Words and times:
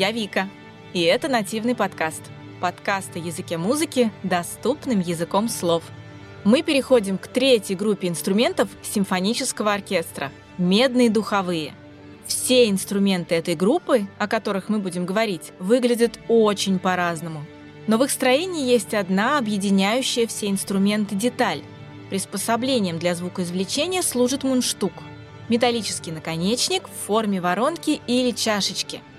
Я 0.00 0.12
Вика, 0.12 0.48
и 0.94 1.02
это 1.02 1.28
нативный 1.28 1.74
подкаст. 1.74 2.22
Подкаст 2.58 3.14
о 3.16 3.18
языке 3.18 3.58
музыки 3.58 4.10
доступным 4.22 5.00
языком 5.00 5.46
слов. 5.50 5.82
Мы 6.42 6.62
переходим 6.62 7.18
к 7.18 7.26
третьей 7.28 7.76
группе 7.76 8.08
инструментов 8.08 8.70
симфонического 8.80 9.74
оркестра– 9.74 10.32
медные 10.56 11.10
духовые. 11.10 11.74
Все 12.24 12.70
инструменты 12.70 13.34
этой 13.34 13.54
группы, 13.54 14.06
о 14.16 14.26
которых 14.26 14.70
мы 14.70 14.78
будем 14.78 15.04
говорить, 15.04 15.52
выглядят 15.58 16.18
очень 16.28 16.78
по-разному. 16.78 17.44
Но 17.86 17.98
в 17.98 18.04
их 18.04 18.10
строении 18.10 18.64
есть 18.64 18.94
одна 18.94 19.36
объединяющая 19.36 20.26
все 20.26 20.48
инструменты 20.48 21.14
деталь. 21.14 21.60
Приспособлением 22.08 22.98
для 22.98 23.14
звукоизвлечения 23.14 24.00
служит 24.00 24.44
мундштук– 24.44 24.94
металлический 25.50 26.10
наконечник 26.10 26.88
в 26.88 27.06
форме 27.06 27.42
воронки 27.42 28.00
или 28.06 28.30
чашечки– 28.30 29.02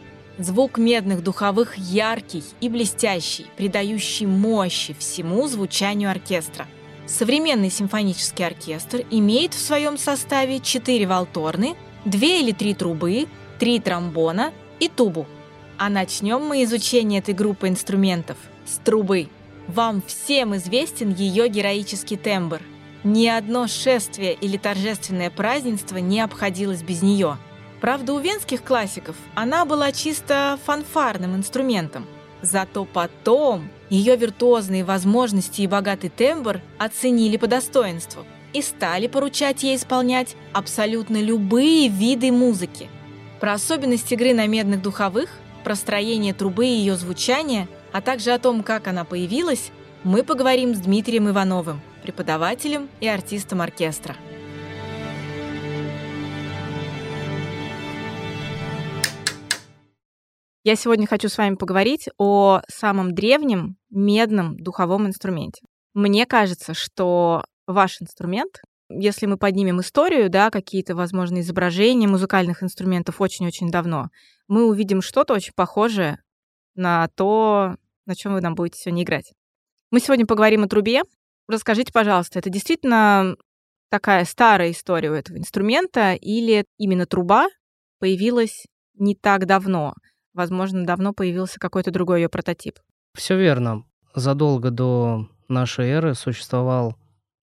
Звук 0.41 0.79
медных 0.79 1.21
духовых 1.21 1.77
яркий 1.77 2.43
и 2.61 2.69
блестящий, 2.69 3.45
придающий 3.57 4.25
мощи 4.25 4.95
всему 4.97 5.47
звучанию 5.47 6.09
оркестра. 6.09 6.65
Современный 7.05 7.69
симфонический 7.69 8.47
оркестр 8.47 9.05
имеет 9.11 9.53
в 9.53 9.59
своем 9.59 9.99
составе 9.99 10.59
4 10.59 11.05
валторны, 11.05 11.75
2 12.05 12.19
или 12.19 12.53
3 12.53 12.73
трубы, 12.73 13.27
3 13.59 13.79
тромбона 13.81 14.51
и 14.79 14.87
тубу. 14.87 15.27
А 15.77 15.89
начнем 15.89 16.41
мы 16.43 16.63
изучение 16.63 17.19
этой 17.19 17.35
группы 17.35 17.67
инструментов 17.67 18.37
с 18.65 18.79
трубы. 18.79 19.27
Вам 19.67 20.01
всем 20.01 20.55
известен 20.55 21.13
ее 21.13 21.49
героический 21.49 22.17
тембр. 22.17 22.61
Ни 23.03 23.27
одно 23.27 23.67
шествие 23.67 24.33
или 24.33 24.57
торжественное 24.57 25.29
празднество 25.29 25.97
не 25.97 26.19
обходилось 26.19 26.81
без 26.81 27.03
нее– 27.03 27.37
Правда, 27.81 28.13
у 28.13 28.19
венских 28.19 28.63
классиков 28.63 29.15
она 29.33 29.65
была 29.65 29.91
чисто 29.91 30.59
фанфарным 30.65 31.35
инструментом. 31.35 32.05
Зато 32.43 32.85
потом 32.85 33.69
ее 33.89 34.15
виртуозные 34.15 34.85
возможности 34.85 35.61
и 35.61 35.67
богатый 35.67 36.09
тембр 36.09 36.61
оценили 36.77 37.37
по 37.37 37.47
достоинству 37.47 38.25
и 38.53 38.61
стали 38.61 39.07
поручать 39.07 39.63
ей 39.63 39.75
исполнять 39.75 40.35
абсолютно 40.53 41.21
любые 41.21 41.87
виды 41.87 42.31
музыки. 42.31 42.87
Про 43.39 43.53
особенности 43.53 44.13
игры 44.13 44.33
на 44.33 44.45
медных 44.45 44.83
духовых, 44.83 45.29
про 45.63 45.75
строение 45.75 46.33
трубы 46.33 46.67
и 46.67 46.71
ее 46.71 46.95
звучание, 46.95 47.67
а 47.91 48.01
также 48.01 48.31
о 48.31 48.39
том, 48.39 48.61
как 48.61 48.87
она 48.87 49.05
появилась, 49.05 49.71
мы 50.03 50.23
поговорим 50.23 50.75
с 50.75 50.79
Дмитрием 50.79 51.29
Ивановым, 51.29 51.81
преподавателем 52.03 52.89
и 52.99 53.07
артистом 53.07 53.61
оркестра. 53.61 54.15
Я 60.63 60.75
сегодня 60.75 61.07
хочу 61.07 61.27
с 61.27 61.39
вами 61.39 61.55
поговорить 61.55 62.07
о 62.19 62.61
самом 62.67 63.15
древнем 63.15 63.77
медном 63.89 64.57
духовом 64.57 65.07
инструменте. 65.07 65.63
Мне 65.95 66.27
кажется, 66.27 66.75
что 66.75 67.43
ваш 67.65 67.99
инструмент, 67.99 68.61
если 68.87 69.25
мы 69.25 69.37
поднимем 69.37 69.81
историю, 69.81 70.29
да, 70.29 70.51
какие-то, 70.51 70.95
возможно, 70.95 71.39
изображения 71.39 72.07
музыкальных 72.07 72.61
инструментов 72.61 73.19
очень-очень 73.19 73.71
давно, 73.71 74.09
мы 74.47 74.67
увидим 74.67 75.01
что-то 75.01 75.33
очень 75.33 75.53
похожее 75.55 76.19
на 76.75 77.07
то, 77.15 77.75
на 78.05 78.15
чем 78.15 78.33
вы 78.33 78.41
нам 78.41 78.53
будете 78.53 78.79
сегодня 78.79 79.01
играть. 79.01 79.33
Мы 79.89 79.99
сегодня 79.99 80.27
поговорим 80.27 80.63
о 80.63 80.67
трубе. 80.67 81.01
Расскажите, 81.47 81.91
пожалуйста, 81.91 82.37
это 82.37 82.51
действительно 82.51 83.35
такая 83.89 84.25
старая 84.25 84.69
история 84.69 85.09
у 85.09 85.15
этого 85.15 85.37
инструмента 85.37 86.13
или 86.13 86.65
именно 86.77 87.07
труба 87.07 87.47
появилась 87.97 88.67
не 88.93 89.15
так 89.15 89.47
давно? 89.47 89.95
Возможно, 90.33 90.85
давно 90.85 91.13
появился 91.13 91.59
какой-то 91.59 91.91
другой 91.91 92.21
ее 92.21 92.29
прототип. 92.29 92.79
Все 93.13 93.37
верно. 93.37 93.83
Задолго 94.15 94.71
до 94.71 95.27
нашей 95.47 95.89
эры 95.89 96.15
существовал, 96.15 96.95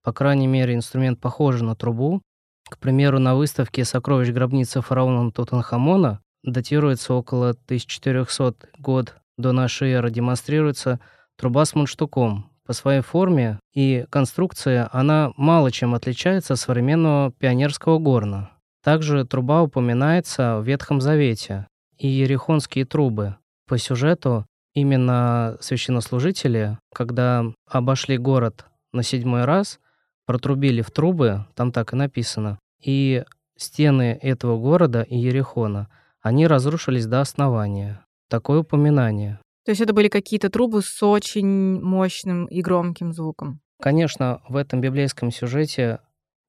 по 0.02 0.12
крайней 0.12 0.46
мере, 0.46 0.74
инструмент, 0.74 1.20
похожий 1.20 1.66
на 1.66 1.74
трубу. 1.74 2.22
К 2.68 2.78
примеру, 2.78 3.18
на 3.18 3.34
выставке 3.34 3.84
«Сокровищ 3.84 4.30
гробницы 4.30 4.80
фараона 4.80 5.30
Тутанхамона» 5.30 6.20
датируется 6.42 7.14
около 7.14 7.50
1400 7.50 8.68
год 8.78 9.14
до 9.36 9.52
нашей 9.52 9.92
эры, 9.92 10.10
демонстрируется 10.10 11.00
труба 11.36 11.64
с 11.64 11.74
мундштуком. 11.74 12.50
По 12.66 12.74
своей 12.74 13.00
форме 13.00 13.58
и 13.72 14.04
конструкции 14.10 14.86
она 14.92 15.32
мало 15.36 15.70
чем 15.70 15.94
отличается 15.94 16.54
от 16.54 16.58
современного 16.58 17.32
пионерского 17.32 17.98
горна. 17.98 18.50
Также 18.84 19.24
труба 19.24 19.62
упоминается 19.62 20.58
в 20.58 20.64
Ветхом 20.64 21.00
Завете 21.00 21.66
и 21.98 22.08
ерехонские 22.08 22.84
трубы. 22.84 23.36
По 23.66 23.78
сюжету 23.78 24.46
именно 24.74 25.56
священнослужители, 25.60 26.78
когда 26.94 27.44
обошли 27.66 28.16
город 28.16 28.66
на 28.92 29.02
седьмой 29.02 29.44
раз, 29.44 29.80
протрубили 30.26 30.82
в 30.82 30.90
трубы, 30.90 31.46
там 31.54 31.72
так 31.72 31.92
и 31.92 31.96
написано, 31.96 32.58
и 32.82 33.24
стены 33.56 34.18
этого 34.22 34.58
города 34.58 35.02
и 35.02 35.16
Ерехона, 35.16 35.88
они 36.20 36.46
разрушились 36.46 37.06
до 37.06 37.20
основания. 37.20 38.04
Такое 38.28 38.60
упоминание. 38.60 39.40
То 39.64 39.70
есть 39.72 39.80
это 39.80 39.92
были 39.92 40.08
какие-то 40.08 40.50
трубы 40.50 40.82
с 40.82 41.02
очень 41.02 41.80
мощным 41.80 42.46
и 42.46 42.60
громким 42.60 43.12
звуком? 43.12 43.60
Конечно, 43.80 44.40
в 44.48 44.56
этом 44.56 44.80
библейском 44.80 45.30
сюжете 45.30 46.00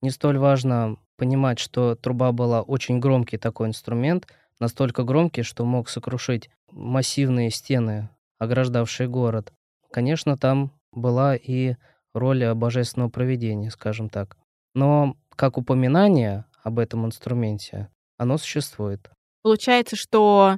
не 0.02 0.10
столь 0.10 0.38
важно 0.38 0.98
понимать, 1.18 1.60
что 1.60 1.96
труба 1.96 2.32
была 2.32 2.62
очень 2.62 3.00
громкий 3.00 3.38
такой 3.38 3.68
инструмент, 3.68 4.26
настолько 4.60 5.04
громкий, 5.04 5.44
что 5.44 5.66
мог 5.66 5.90
сокрушить 5.90 6.50
массивные 6.72 7.50
стены, 7.50 8.10
ограждавшие 8.38 9.08
город. 9.08 9.54
Конечно, 9.92 10.38
там 10.38 10.72
была 10.92 11.36
и 11.36 11.76
роль 12.14 12.54
божественного 12.54 13.10
проведения, 13.10 13.72
скажем 13.72 14.10
так. 14.10 14.38
Но 14.74 15.16
как 15.36 15.58
упоминание 15.58 16.46
об 16.64 16.80
этом 16.80 17.06
инструменте, 17.06 17.90
оно 18.18 18.38
существует. 18.38 19.10
Получается, 19.42 19.96
что 19.96 20.58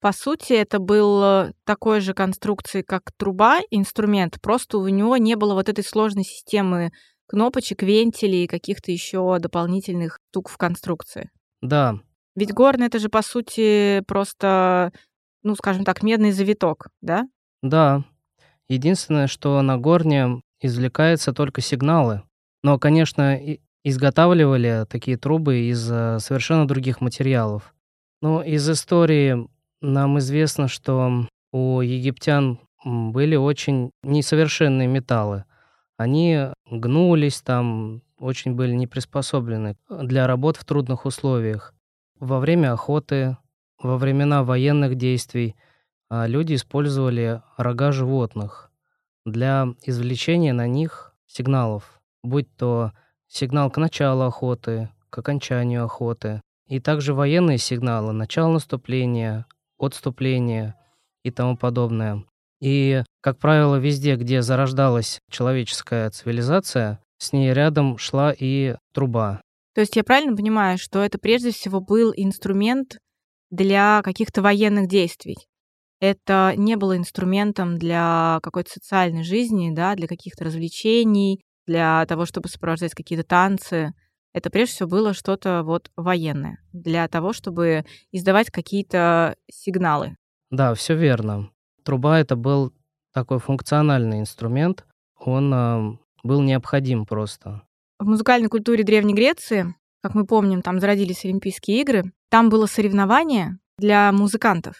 по 0.00 0.12
сути 0.12 0.54
это 0.54 0.78
был 0.78 1.52
такой 1.64 2.00
же 2.00 2.14
конструкции, 2.14 2.82
как 2.82 3.12
труба, 3.16 3.60
инструмент, 3.70 4.40
просто 4.40 4.78
у 4.78 4.88
него 4.88 5.16
не 5.16 5.36
было 5.36 5.54
вот 5.54 5.68
этой 5.68 5.84
сложной 5.84 6.24
системы 6.24 6.90
кнопочек, 7.26 7.82
вентилей 7.82 8.44
и 8.44 8.48
каких-то 8.48 8.90
еще 8.90 9.38
дополнительных 9.38 10.18
штук 10.30 10.48
в 10.48 10.56
конструкции. 10.56 11.30
Да, 11.60 12.00
ведь 12.34 12.52
горн 12.52 12.82
это 12.82 12.98
же 12.98 13.08
по 13.08 13.22
сути 13.22 14.02
просто, 14.06 14.92
ну, 15.42 15.54
скажем 15.54 15.84
так, 15.84 16.02
медный 16.02 16.32
завиток, 16.32 16.88
да? 17.00 17.28
Да. 17.62 18.04
Единственное, 18.68 19.26
что 19.26 19.60
на 19.62 19.78
горне 19.78 20.40
извлекаются 20.60 21.32
только 21.32 21.60
сигналы. 21.60 22.22
Но, 22.62 22.78
конечно, 22.78 23.38
изготавливали 23.84 24.86
такие 24.88 25.16
трубы 25.16 25.68
из 25.70 25.90
э, 25.90 26.18
совершенно 26.20 26.66
других 26.66 27.00
материалов. 27.00 27.74
Но 28.20 28.42
из 28.42 28.68
истории 28.70 29.48
нам 29.80 30.18
известно, 30.20 30.68
что 30.68 31.26
у 31.50 31.80
египтян 31.80 32.60
были 32.84 33.36
очень 33.36 33.90
несовершенные 34.02 34.86
металлы. 34.86 35.44
Они 35.96 36.46
гнулись 36.70 37.42
там, 37.42 38.02
очень 38.18 38.54
были 38.54 38.72
не 38.74 38.86
приспособлены 38.86 39.76
для 39.88 40.26
работ 40.26 40.56
в 40.56 40.64
трудных 40.64 41.04
условиях. 41.04 41.74
Во 42.22 42.38
время 42.38 42.72
охоты, 42.72 43.36
во 43.82 43.98
времена 43.98 44.44
военных 44.44 44.94
действий 44.94 45.56
а, 46.08 46.28
люди 46.28 46.54
использовали 46.54 47.42
рога 47.56 47.90
животных 47.90 48.70
для 49.24 49.66
извлечения 49.82 50.52
на 50.52 50.68
них 50.68 51.16
сигналов, 51.26 52.00
будь 52.22 52.46
то 52.54 52.92
сигнал 53.26 53.72
к 53.72 53.78
началу 53.78 54.22
охоты, 54.22 54.88
к 55.10 55.18
окончанию 55.18 55.84
охоты, 55.84 56.40
и 56.68 56.78
также 56.78 57.12
военные 57.12 57.58
сигналы, 57.58 58.12
начало 58.12 58.52
наступления, 58.52 59.44
отступления 59.80 60.76
и 61.24 61.32
тому 61.32 61.56
подобное. 61.56 62.24
И, 62.60 63.02
как 63.20 63.38
правило, 63.38 63.74
везде, 63.74 64.14
где 64.14 64.42
зарождалась 64.42 65.18
человеческая 65.28 66.08
цивилизация, 66.10 67.00
с 67.18 67.32
ней 67.32 67.52
рядом 67.52 67.98
шла 67.98 68.32
и 68.32 68.76
труба. 68.92 69.40
То 69.74 69.80
есть 69.80 69.96
я 69.96 70.04
правильно 70.04 70.36
понимаю, 70.36 70.78
что 70.78 71.02
это 71.02 71.18
прежде 71.18 71.50
всего 71.50 71.80
был 71.80 72.12
инструмент 72.16 72.98
для 73.50 74.02
каких-то 74.02 74.42
военных 74.42 74.88
действий? 74.88 75.36
Это 76.00 76.52
не 76.56 76.76
было 76.76 76.96
инструментом 76.96 77.78
для 77.78 78.40
какой-то 78.42 78.70
социальной 78.70 79.22
жизни, 79.22 79.70
да, 79.72 79.94
для 79.94 80.08
каких-то 80.08 80.44
развлечений, 80.44 81.44
для 81.66 82.04
того, 82.06 82.26
чтобы 82.26 82.48
сопровождать 82.48 82.92
какие-то 82.94 83.24
танцы. 83.24 83.92
Это 84.32 84.50
прежде 84.50 84.74
всего 84.74 84.88
было 84.88 85.14
что-то 85.14 85.62
вот 85.62 85.90
военное, 85.96 86.58
для 86.72 87.06
того, 87.06 87.32
чтобы 87.32 87.84
издавать 88.10 88.50
какие-то 88.50 89.36
сигналы. 89.50 90.16
Да, 90.50 90.74
все 90.74 90.94
верно. 90.96 91.50
Труба 91.84 92.18
это 92.18 92.34
был 92.34 92.72
такой 93.12 93.38
функциональный 93.38 94.20
инструмент, 94.20 94.86
он 95.18 95.52
э, 95.54 95.96
был 96.24 96.42
необходим 96.42 97.06
просто. 97.06 97.62
В 98.02 98.04
музыкальной 98.04 98.48
культуре 98.48 98.82
Древней 98.82 99.14
Греции, 99.14 99.76
как 100.02 100.16
мы 100.16 100.26
помним, 100.26 100.60
там 100.60 100.80
зародились 100.80 101.24
Олимпийские 101.24 101.82
игры, 101.82 102.12
там 102.30 102.48
было 102.48 102.66
соревнование 102.66 103.58
для 103.78 104.10
музыкантов. 104.10 104.74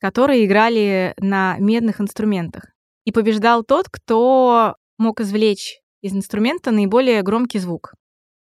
которые 0.00 0.44
играли 0.44 1.14
на 1.18 1.56
медных 1.58 1.98
инструментах. 2.00 2.64
И 3.06 3.12
побеждал 3.12 3.62
тот, 3.62 3.86
кто 3.88 4.74
мог 4.98 5.20
извлечь 5.20 5.78
из 6.02 6.12
инструмента 6.14 6.72
наиболее 6.72 7.22
громкий 7.22 7.58
звук. 7.58 7.94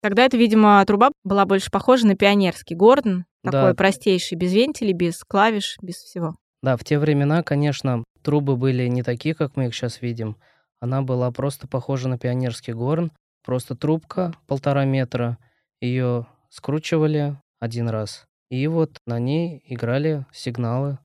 Тогда 0.04 0.26
это, 0.26 0.38
видимо, 0.38 0.84
труба 0.86 1.10
была 1.24 1.46
больше 1.46 1.72
похожа 1.72 2.06
на 2.06 2.16
пионерский 2.16 2.76
Гордон, 2.76 3.26
такой 3.44 3.70
Да. 3.70 3.74
простейший, 3.74 4.38
без 4.38 4.54
вентилей, 4.54 4.94
без 4.94 5.24
клавиш, 5.24 5.78
без 5.82 5.96
всего. 5.96 6.36
Да, 6.62 6.78
в 6.78 6.84
те 6.84 7.00
времена, 7.00 7.42
конечно, 7.42 8.04
трубы 8.22 8.56
были 8.56 8.88
не 8.88 9.02
такие, 9.02 9.34
как 9.34 9.56
мы 9.56 9.68
их 9.68 9.74
сейчас 9.74 10.02
видим. 10.02 10.36
Она 10.80 11.02
была 11.02 11.32
просто 11.32 11.68
похожа 11.68 12.08
на 12.08 12.20
пионерский 12.20 12.74
горн. 12.74 13.12
Просто 13.48 13.76
трубка 13.76 14.34
полтора 14.46 14.84
метра. 14.84 15.38
Ее 15.80 16.28
скручивали 16.50 17.38
один 17.62 17.88
раз. 17.88 18.26
И 18.50 18.68
вот 18.68 18.98
на 19.06 19.20
ней 19.20 19.64
играли 19.64 20.26
сигналы. 20.34 21.00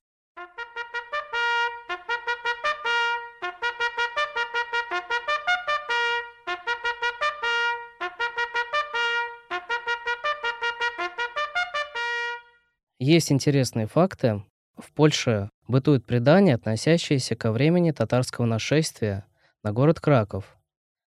Есть 12.99 13.31
интересные 13.31 13.87
факты. 13.87 14.43
В 14.75 14.91
Польше 14.91 15.49
бытует 15.69 16.05
предание, 16.05 16.55
относящееся 16.55 17.37
ко 17.37 17.53
времени 17.53 17.91
татарского 17.91 18.45
нашествия 18.45 19.25
на 19.63 19.71
город 19.71 20.01
Краков. 20.01 20.57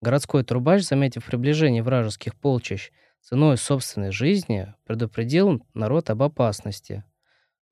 Городской 0.06 0.44
трубач, 0.44 0.84
заметив 0.84 1.26
приближение 1.26 1.82
вражеских 1.82 2.36
полчищ, 2.36 2.92
ценой 3.24 3.58
собственной 3.58 4.12
жизни 4.12 4.72
предупредил 4.86 5.66
народ 5.74 6.12
об 6.12 6.22
опасности. 6.22 7.04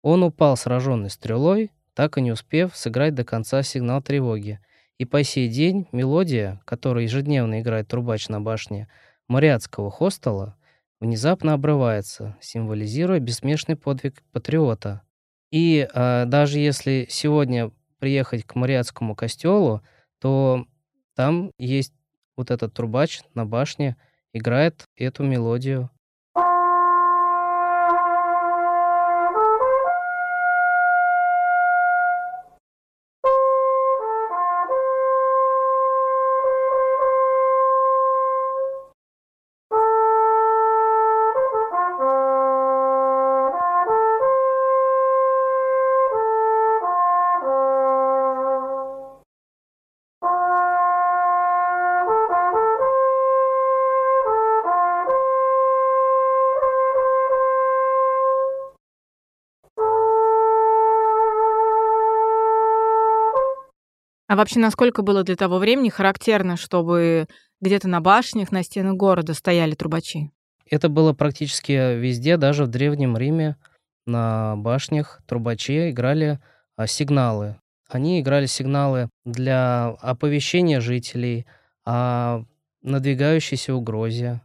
Он 0.01 0.23
упал 0.23 0.57
сраженный 0.57 1.11
стрелой, 1.11 1.69
так 1.93 2.17
и 2.17 2.21
не 2.21 2.31
успев 2.31 2.75
сыграть 2.75 3.13
до 3.13 3.23
конца 3.23 3.61
сигнал 3.61 4.01
тревоги. 4.01 4.59
И 4.97 5.05
по 5.05 5.21
сей 5.21 5.47
день 5.47 5.87
мелодия, 5.91 6.59
которую 6.65 7.03
ежедневно 7.03 7.61
играет 7.61 7.87
трубач 7.87 8.27
на 8.29 8.41
башне 8.41 8.87
Мариатского 9.27 9.91
хостела, 9.91 10.57
внезапно 10.99 11.53
обрывается, 11.53 12.35
символизируя 12.41 13.19
бессмешный 13.19 13.75
подвиг 13.75 14.23
патриота. 14.31 15.03
И 15.51 15.87
а, 15.93 16.25
даже 16.25 16.57
если 16.57 17.05
сегодня 17.11 17.69
приехать 17.99 18.43
к 18.43 18.55
Мариатскому 18.55 19.13
костелу, 19.13 19.83
то 20.19 20.65
там 21.15 21.51
есть 21.59 21.93
вот 22.37 22.51
этот 22.51 22.73
трубач 22.73 23.21
на 23.33 23.45
башне, 23.45 23.97
играет 24.33 24.85
эту 24.95 25.23
мелодию. 25.23 25.89
А 64.33 64.35
вообще, 64.35 64.57
насколько 64.59 65.03
было 65.03 65.21
для 65.21 65.35
того 65.35 65.59
времени 65.59 65.89
характерно, 65.89 66.57
чтобы 66.57 67.27
где-то 67.61 67.87
на 67.87 68.01
башнях, 68.01 68.51
на 68.51 68.63
стенах 68.63 68.95
города 68.95 69.35
стояли 69.35 69.75
трубачи? 69.75 70.31
Это 70.67 70.89
было 70.89 71.13
практически 71.13 71.99
везде, 71.99 72.37
даже 72.37 72.63
в 72.63 72.67
Древнем 72.67 73.15
Риме 73.15 73.57
на 74.07 74.55
башнях 74.55 75.21
трубачи 75.27 75.91
играли 75.91 76.39
а, 76.75 76.87
сигналы. 76.87 77.57
Они 77.87 78.19
играли 78.19 78.47
сигналы 78.47 79.07
для 79.23 79.89
оповещения 80.01 80.81
жителей 80.81 81.45
о 81.85 82.41
надвигающейся 82.81 83.75
угрозе, 83.75 84.41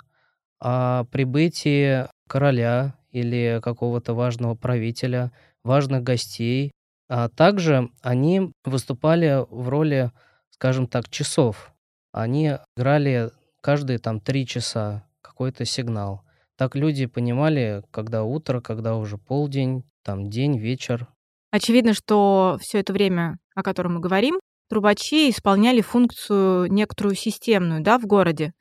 о 0.61 1.05
прибытии 1.05 2.05
короля 2.29 2.95
или 3.11 3.59
какого-то 3.63 4.13
важного 4.13 4.55
правителя, 4.55 5.33
важных 5.65 6.03
гостей. 6.03 6.73
А 7.09 7.29
также 7.29 7.91
они 8.03 8.53
выступали 8.65 9.45
в 9.51 9.69
роли, 9.69 10.13
скажем 10.51 10.87
так, 10.87 11.09
часов. 11.09 11.73
Они 12.13 12.53
играли 12.77 13.31
каждые 13.63 13.99
там 13.99 14.21
три 14.21 14.47
часа 14.47 15.07
какой-то 15.23 15.65
сигнал. 15.65 16.23
Так 16.57 16.75
люди 16.75 17.07
понимали, 17.07 17.83
когда 17.91 18.25
утро, 18.25 18.61
когда 18.61 18.97
уже 18.97 19.17
полдень, 19.17 19.85
там 20.03 20.29
день, 20.29 20.59
вечер. 20.59 21.07
Очевидно, 21.51 21.95
что 21.95 22.59
все 22.61 22.81
это 22.81 22.93
время, 22.93 23.39
о 23.55 23.63
котором 23.63 23.95
мы 23.95 24.01
говорим, 24.01 24.39
трубачи 24.69 25.31
исполняли 25.31 25.81
функцию 25.81 26.71
некоторую 26.71 27.15
системную 27.15 27.83
да, 27.83 27.99
в 27.99 28.07
городе. 28.07 28.53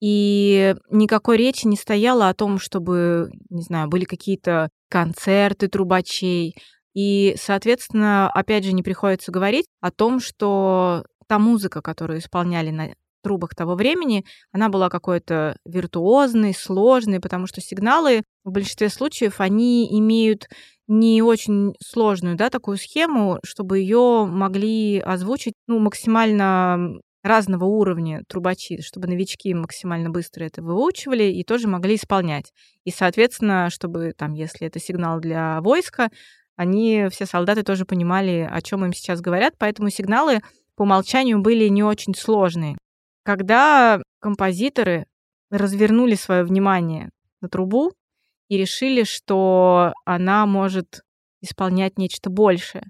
И 0.00 0.74
никакой 0.90 1.38
речи 1.38 1.66
не 1.66 1.76
стояло 1.76 2.28
о 2.28 2.34
том, 2.34 2.58
чтобы, 2.58 3.30
не 3.48 3.62
знаю, 3.62 3.88
были 3.88 4.04
какие-то 4.04 4.68
концерты 4.90 5.68
трубачей. 5.68 6.54
И, 6.96 7.36
соответственно, 7.38 8.30
опять 8.30 8.64
же, 8.64 8.72
не 8.72 8.82
приходится 8.82 9.30
говорить 9.30 9.66
о 9.82 9.90
том, 9.90 10.18
что 10.18 11.04
та 11.28 11.38
музыка, 11.38 11.82
которую 11.82 12.20
исполняли 12.20 12.70
на 12.70 12.94
трубах 13.22 13.54
того 13.54 13.74
времени, 13.74 14.24
она 14.50 14.70
была 14.70 14.88
какой-то 14.88 15.58
виртуозной, 15.66 16.54
сложной, 16.54 17.20
потому 17.20 17.46
что 17.46 17.60
сигналы 17.60 18.22
в 18.44 18.50
большинстве 18.50 18.88
случаев, 18.88 19.40
они 19.40 19.86
имеют 19.98 20.48
не 20.88 21.20
очень 21.20 21.74
сложную, 21.84 22.34
да, 22.34 22.48
такую 22.48 22.78
схему, 22.78 23.40
чтобы 23.44 23.80
ее 23.80 24.24
могли 24.24 24.98
озвучить, 25.00 25.52
ну, 25.66 25.78
максимально 25.80 27.00
разного 27.22 27.64
уровня 27.64 28.22
трубачи, 28.26 28.80
чтобы 28.80 29.08
новички 29.08 29.52
максимально 29.52 30.08
быстро 30.08 30.44
это 30.44 30.62
выучивали 30.62 31.24
и 31.24 31.44
тоже 31.44 31.68
могли 31.68 31.96
исполнять. 31.96 32.52
И, 32.84 32.90
соответственно, 32.90 33.68
чтобы 33.68 34.14
там, 34.16 34.32
если 34.32 34.66
это 34.66 34.78
сигнал 34.78 35.20
для 35.20 35.60
войска, 35.60 36.08
они, 36.56 37.08
все 37.10 37.26
солдаты 37.26 37.62
тоже 37.62 37.84
понимали, 37.84 38.48
о 38.50 38.60
чем 38.62 38.84
им 38.84 38.92
сейчас 38.92 39.20
говорят, 39.20 39.54
поэтому 39.58 39.90
сигналы 39.90 40.40
по 40.74 40.82
умолчанию 40.82 41.40
были 41.40 41.68
не 41.68 41.82
очень 41.82 42.14
сложные. 42.14 42.76
Когда 43.24 44.00
композиторы 44.20 45.06
развернули 45.50 46.14
свое 46.14 46.44
внимание 46.44 47.10
на 47.40 47.48
трубу 47.48 47.92
и 48.48 48.56
решили, 48.56 49.04
что 49.04 49.92
она 50.04 50.46
может 50.46 51.02
исполнять 51.40 51.98
нечто 51.98 52.30
большее. 52.30 52.84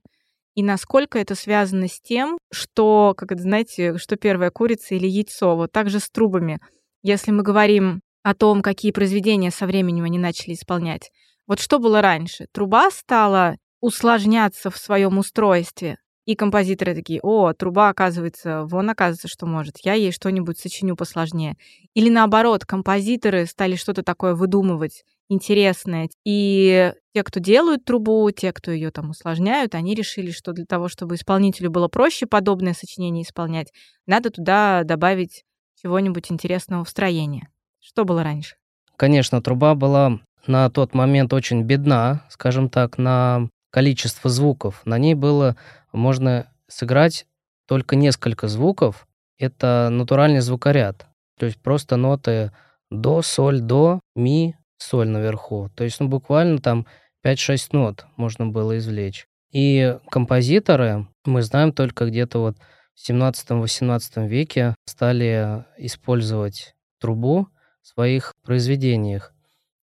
И 0.54 0.62
насколько 0.62 1.18
это 1.18 1.35
связано 1.35 1.87
с 1.88 2.00
тем, 2.00 2.38
что, 2.50 3.14
как 3.16 3.32
это, 3.32 3.42
знаете, 3.42 3.99
что 3.99 4.16
первая 4.16 4.50
курица 4.50 4.94
или 4.94 5.06
яйцо, 5.06 5.54
вот 5.54 5.70
так 5.73 5.90
же 5.90 6.00
с 6.00 6.08
трубами. 6.08 6.61
Если 7.02 7.30
мы 7.30 7.42
говорим 7.42 8.00
о 8.23 8.35
том, 8.35 8.62
какие 8.62 8.90
произведения 8.90 9.50
со 9.50 9.66
временем 9.66 10.04
они 10.04 10.18
начали 10.18 10.54
исполнять. 10.54 11.11
Вот 11.47 11.61
что 11.61 11.79
было 11.79 12.03
раньше? 12.03 12.47
Труба 12.53 12.91
стала 12.91 13.57
усложняться 13.81 14.71
в 14.71 14.76
своем 14.76 15.19
устройстве, 15.19 15.99
и 16.26 16.35
композиторы 16.35 16.95
такие, 16.95 17.21
о, 17.23 17.53
труба, 17.53 17.88
оказывается, 17.88 18.65
вон 18.65 18.91
оказывается, 18.91 19.29
что 19.29 19.47
может, 19.47 19.79
я 19.85 19.95
ей 19.95 20.11
что-нибудь 20.11 20.59
сочиню 20.59 20.97
посложнее. 20.97 21.55
Или 21.95 22.11
наоборот, 22.11 22.65
композиторы 22.65 23.47
стали 23.47 23.76
что-то 23.76 24.03
такое 24.03 24.35
выдумывать 24.35 25.05
интересное. 25.29 26.09
И 26.25 26.93
те, 27.15 27.23
кто 27.23 27.38
делают 27.38 27.85
трубу, 27.85 28.29
те, 28.33 28.53
кто 28.53 28.73
ее 28.73 28.91
там 28.91 29.11
усложняют, 29.11 29.76
они 29.76 29.95
решили, 29.95 30.33
что 30.33 30.53
для 30.53 30.67
того, 30.67 30.88
чтобы 30.88 31.15
исполнителю 31.15 31.71
было 31.71 31.87
проще 31.87 32.26
подобное 32.26 32.75
сочинение 32.75 33.23
исполнять, 33.23 33.73
надо 34.07 34.31
туда 34.31 34.83
добавить 34.83 35.45
чего-нибудь 35.81 36.33
интересного 36.33 36.85
в 36.85 36.88
строение. 36.88 37.49
Что 37.79 38.05
было 38.05 38.25
раньше? 38.25 38.57
Конечно, 38.97 39.41
труба 39.41 39.76
была 39.76 40.19
на 40.49 40.71
тот 40.71 40.95
момент 40.95 41.33
очень 41.33 41.62
бедна, 41.62 42.25
скажем 42.29 42.69
так, 42.69 42.99
на 42.99 43.49
количество 43.71 44.31
звуков. 44.31 44.83
На 44.85 44.99
ней 44.99 45.15
было 45.15 45.57
можно 45.93 46.47
сыграть 46.69 47.26
только 47.67 47.97
несколько 47.97 48.49
звуков. 48.49 49.07
Это 49.38 49.88
натуральный 49.91 50.41
звукоряд. 50.41 51.07
То 51.38 51.47
есть 51.47 51.59
просто 51.59 51.97
ноты 51.97 52.53
до, 52.91 53.23
соль, 53.23 53.61
до, 53.61 54.00
ми, 54.15 54.57
соль 54.79 55.09
наверху. 55.09 55.71
То 55.75 55.85
есть 55.85 56.00
ну, 56.00 56.09
буквально 56.09 56.59
там 56.59 56.87
5-6 57.25 57.69
нот 57.73 58.07
можно 58.17 58.47
было 58.47 58.79
извлечь. 58.79 59.26
И 59.53 59.99
композиторы, 60.11 61.07
мы 61.25 61.43
знаем 61.43 61.73
только 61.73 62.07
где-то 62.07 62.38
вот 62.38 62.57
в 62.95 63.11
17-18 63.11 64.26
веке 64.26 64.75
стали 64.87 65.65
использовать 65.76 66.75
трубу 67.00 67.49
в 67.83 67.88
своих 67.88 68.33
произведениях. 68.43 69.35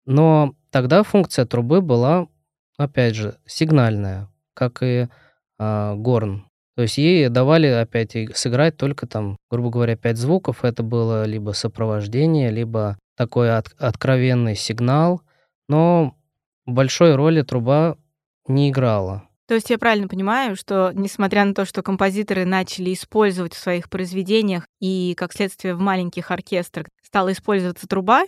Но 0.08 0.56
тогда 0.72 1.04
функция 1.04 1.46
трубы 1.46 1.82
была, 1.82 2.28
опять 2.78 3.14
же, 3.14 3.38
сигнальная, 3.46 4.30
как 4.54 4.82
и 4.82 5.10
а, 5.60 5.96
горн. 5.96 6.48
То 6.76 6.84
есть 6.84 6.98
ей 6.98 7.28
давали 7.28 7.68
опять 7.68 8.16
сыграть 8.36 8.78
только 8.78 9.06
там, 9.06 9.38
грубо 9.52 9.70
говоря, 9.70 9.98
пять 9.98 10.18
звуков. 10.18 10.64
Это 10.64 10.82
было 10.82 11.26
либо 11.26 11.52
сопровождение, 11.52 12.52
либо 12.52 12.98
такой 13.18 13.56
от, 13.56 13.74
откровенный 13.78 14.56
сигнал. 14.56 15.22
Но 15.68 16.16
большой 16.66 17.16
роли 17.16 17.42
труба 17.42 17.98
не 18.48 18.70
играла. 18.70 19.28
То 19.48 19.56
есть 19.56 19.70
я 19.70 19.78
правильно 19.78 20.08
понимаю, 20.08 20.56
что 20.56 20.92
несмотря 20.94 21.44
на 21.46 21.54
то, 21.54 21.66
что 21.66 21.82
композиторы 21.82 22.46
начали 22.46 22.94
использовать 22.94 23.54
в 23.54 23.60
своих 23.60 23.90
произведениях 23.90 24.68
и, 24.80 25.16
как 25.18 25.34
следствие, 25.34 25.74
в 25.74 25.80
маленьких 25.80 26.32
оркестрах 26.32 26.88
стала 27.02 27.32
использоваться 27.32 27.88
труба, 27.88 28.26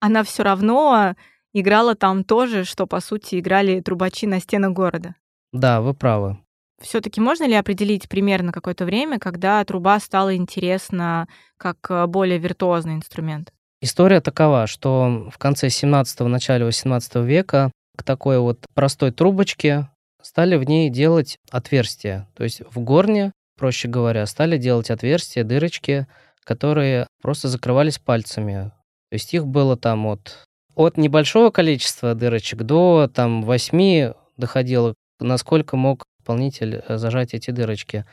она 0.00 0.22
все 0.22 0.42
равно 0.42 1.14
играла 1.52 1.94
там 1.94 2.24
тоже, 2.24 2.64
что, 2.64 2.86
по 2.86 3.00
сути, 3.00 3.38
играли 3.38 3.80
трубачи 3.80 4.26
на 4.26 4.40
стенах 4.40 4.72
города. 4.72 5.14
Да, 5.52 5.80
вы 5.80 5.94
правы. 5.94 6.38
Все-таки 6.80 7.20
можно 7.20 7.44
ли 7.44 7.54
определить 7.54 8.08
примерно 8.08 8.52
какое-то 8.52 8.84
время, 8.84 9.18
когда 9.18 9.64
труба 9.64 9.98
стала 9.98 10.36
интересна 10.36 11.26
как 11.56 11.78
э, 11.90 12.06
более 12.06 12.38
виртуозный 12.38 12.94
инструмент? 12.94 13.52
История 13.80 14.20
такова, 14.20 14.66
что 14.66 15.28
в 15.32 15.38
конце 15.38 15.68
17-го, 15.68 16.28
начале 16.28 16.64
18 16.64 17.16
века 17.16 17.72
к 17.96 18.04
такой 18.04 18.38
вот 18.38 18.64
простой 18.74 19.10
трубочке 19.10 19.88
стали 20.22 20.56
в 20.56 20.64
ней 20.64 20.88
делать 20.88 21.38
отверстия. 21.50 22.28
То 22.34 22.44
есть 22.44 22.62
в 22.70 22.78
горне, 22.80 23.32
проще 23.56 23.88
говоря, 23.88 24.24
стали 24.26 24.56
делать 24.56 24.90
отверстия, 24.90 25.42
дырочки, 25.42 26.06
которые 26.44 27.06
просто 27.20 27.48
закрывались 27.48 27.98
пальцами. 27.98 28.72
То 29.10 29.14
есть 29.14 29.32
их 29.34 29.46
было 29.46 29.76
там 29.76 30.06
от, 30.06 30.44
от 30.74 30.96
небольшого 30.96 31.50
количества 31.50 32.14
дырочек 32.14 32.62
до 32.62 33.10
там 33.12 33.42
8 33.42 34.12
доходило, 34.36 34.94
насколько 35.20 35.76
мог 35.76 36.04
исполнитель 36.20 36.82
э, 36.86 36.98
зажать 36.98 37.34
эти 37.34 37.50
дырочки. 37.50 38.04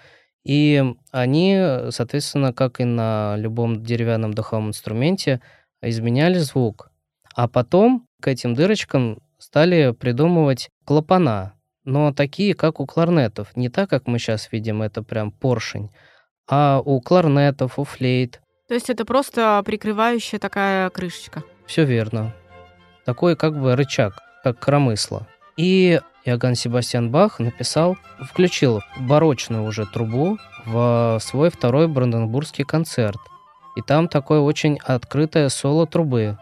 И 0.45 0.83
они, 1.11 1.59
соответственно, 1.89 2.53
как 2.53 2.79
и 2.79 2.85
на 2.85 3.35
любом 3.37 3.83
деревянном 3.83 4.33
духовом 4.33 4.69
инструменте, 4.69 5.41
изменяли 5.81 6.37
звук. 6.37 6.91
А 7.35 7.47
потом 7.47 8.05
к 8.21 8.27
этим 8.27 8.53
дырочкам 8.53 9.19
стали 9.37 9.91
придумывать 9.91 10.69
клапана, 10.85 11.53
но 11.83 12.13
такие, 12.13 12.53
как 12.53 12.79
у 12.79 12.85
кларнетов. 12.85 13.55
Не 13.55 13.69
так, 13.69 13.89
как 13.89 14.07
мы 14.07 14.19
сейчас 14.19 14.51
видим, 14.51 14.81
это 14.81 15.03
прям 15.03 15.31
поршень, 15.31 15.91
а 16.47 16.81
у 16.83 17.01
кларнетов, 17.01 17.77
у 17.79 17.83
флейт. 17.83 18.41
То 18.67 18.73
есть 18.73 18.89
это 18.89 19.05
просто 19.05 19.61
прикрывающая 19.63 20.39
такая 20.39 20.89
крышечка? 20.89 21.43
Все 21.67 21.83
верно. 21.83 22.33
Такой 23.05 23.35
как 23.35 23.59
бы 23.59 23.75
рычаг, 23.75 24.15
как 24.43 24.59
коромысло. 24.59 25.27
И 25.55 26.01
Иоганн 26.25 26.55
Себастьян 26.55 27.11
Бах 27.11 27.39
написал, 27.39 27.97
включил 28.19 28.81
барочную 28.99 29.63
уже 29.63 29.85
трубу 29.85 30.39
в 30.65 31.19
свой 31.21 31.51
второй 31.51 31.87
Бранденбургский 31.87 32.65
концерт. 32.65 33.19
И 33.75 33.81
там 33.81 34.07
такое 34.07 34.39
очень 34.39 34.79
открытое 34.83 35.49
соло 35.49 35.85
трубы, 35.85 36.39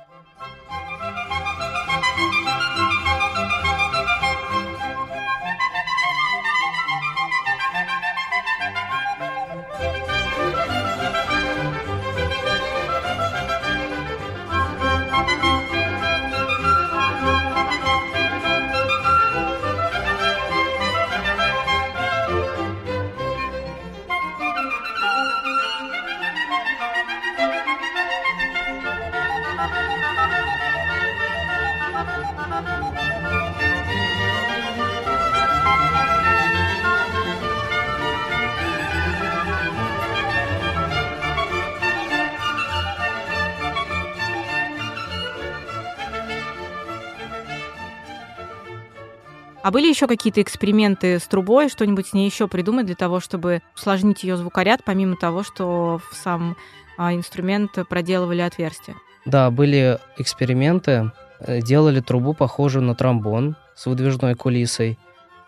А 49.64 49.72
были 49.72 49.88
еще 49.88 50.08
какие-то 50.08 50.42
эксперименты 50.42 51.20
с 51.20 51.24
трубой, 51.24 51.70
что-нибудь 51.70 52.08
с 52.08 52.14
ней 52.14 52.26
еще 52.26 52.50
придумать 52.50 52.86
для 52.86 52.96
того, 52.96 53.22
чтобы 53.22 53.62
усложнить 53.76 54.24
ее 54.24 54.36
звукоряд, 54.36 54.84
помимо 54.84 55.16
того, 55.16 55.42
что 55.42 56.02
в 56.12 56.16
сам 56.16 56.58
а, 56.98 57.14
инструмент 57.14 57.72
проделывали 57.88 58.42
отверстия? 58.42 58.96
Да, 59.26 59.50
были 59.52 60.00
эксперименты. 60.18 61.12
Э, 61.40 61.62
делали 61.62 62.02
трубу 62.02 62.34
похожую 62.34 62.84
на 62.84 62.94
тромбон 62.94 63.56
с 63.74 63.86
выдвижной 63.86 64.36
кулисой. 64.36 65.00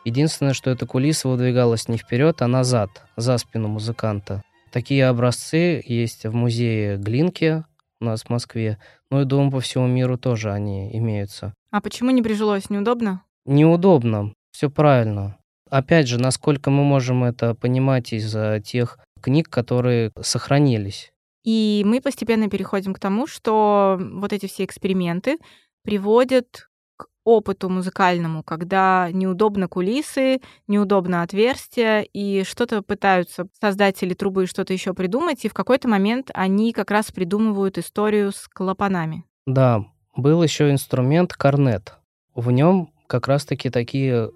Единственное, 0.05 0.53
что 0.53 0.69
эта 0.72 0.86
кулиса 0.86 1.27
выдвигалась 1.27 1.89
не 1.89 1.98
вперед, 1.98 2.41
а 2.41 2.48
назад, 2.48 3.03
за 3.17 3.38
спину 3.38 3.67
музыканта. 3.67 4.43
Такие 4.72 5.07
образцы 5.07 5.84
есть 5.86 6.25
в 6.25 6.34
музее 6.34 6.95
Глинки 6.95 7.65
у 8.00 8.05
нас 8.05 8.24
в 8.24 8.29
Москве. 8.29 8.77
Ну 9.12 9.22
и, 9.22 9.25
думаю, 9.25 9.51
по 9.51 9.60
всему 9.60 9.88
миру 9.88 10.17
тоже 10.17 10.53
они 10.53 10.95
имеются. 10.98 11.53
А 11.72 11.81
почему 11.81 12.12
не 12.12 12.22
прижилось? 12.22 12.69
Неудобно? 12.69 13.22
Неудобно, 13.45 14.33
все 14.51 14.69
правильно. 14.69 15.37
Опять 15.69 16.07
же, 16.07 16.19
насколько 16.19 16.69
мы 16.69 16.83
можем 16.83 17.23
это 17.23 17.55
понимать 17.55 18.13
из 18.13 18.35
тех 18.63 18.99
книг, 19.21 19.49
которые 19.49 20.11
сохранились. 20.21 21.11
И 21.43 21.83
мы 21.85 22.01
постепенно 22.01 22.49
переходим 22.49 22.93
к 22.93 22.99
тому, 22.99 23.27
что 23.27 23.99
вот 23.99 24.33
эти 24.33 24.47
все 24.47 24.65
эксперименты 24.65 25.37
приводят 25.83 26.69
к 26.97 27.05
опыту 27.23 27.69
музыкальному, 27.69 28.43
когда 28.43 29.09
неудобно 29.11 29.67
кулисы, 29.67 30.41
неудобно 30.67 31.21
отверстия, 31.21 32.01
и 32.01 32.43
что-то 32.43 32.81
пытаются 32.81 33.47
создатели 33.61 34.13
трубы 34.13 34.47
что-то 34.47 34.73
еще 34.73 34.93
придумать, 34.93 35.45
и 35.45 35.49
в 35.49 35.53
какой-то 35.53 35.87
момент 35.87 36.31
они 36.33 36.73
как 36.73 36.89
раз 36.89 37.11
придумывают 37.11 37.77
историю 37.77 38.31
с 38.31 38.47
клапанами. 38.47 39.25
Да, 39.45 39.85
был 40.15 40.41
еще 40.41 40.71
инструмент 40.71 41.33
корнет. 41.33 41.93
В 42.33 42.49
нем 42.49 42.89
как 43.07 43.27
раз-таки 43.27 43.69
такие 43.69 44.31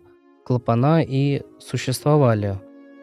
клапана 0.46 1.04
и 1.04 1.44
существовали. 1.60 2.60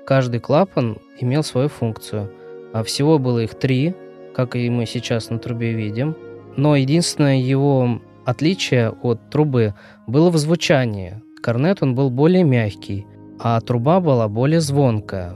Каждый 0.06 0.40
клапан 0.40 0.98
имел 1.18 1.42
свою 1.42 1.68
функцию, 1.68 2.32
а 2.72 2.82
всего 2.82 3.18
было 3.18 3.40
их 3.40 3.54
три, 3.54 3.94
как 4.34 4.56
и 4.56 4.68
мы 4.70 4.86
сейчас 4.86 5.30
на 5.30 5.38
трубе 5.38 5.72
видим. 5.72 6.16
Но 6.56 6.76
единственное 6.76 7.38
его 7.38 8.00
отличие 8.24 8.90
от 8.90 9.30
трубы 9.30 9.74
было 10.06 10.30
в 10.30 10.36
звучании. 10.36 11.22
Корнет 11.42 11.82
он 11.82 11.94
был 11.94 12.10
более 12.10 12.44
мягкий, 12.44 13.06
а 13.38 13.60
труба 13.60 14.00
была 14.00 14.28
более 14.28 14.60
звонкая. 14.60 15.34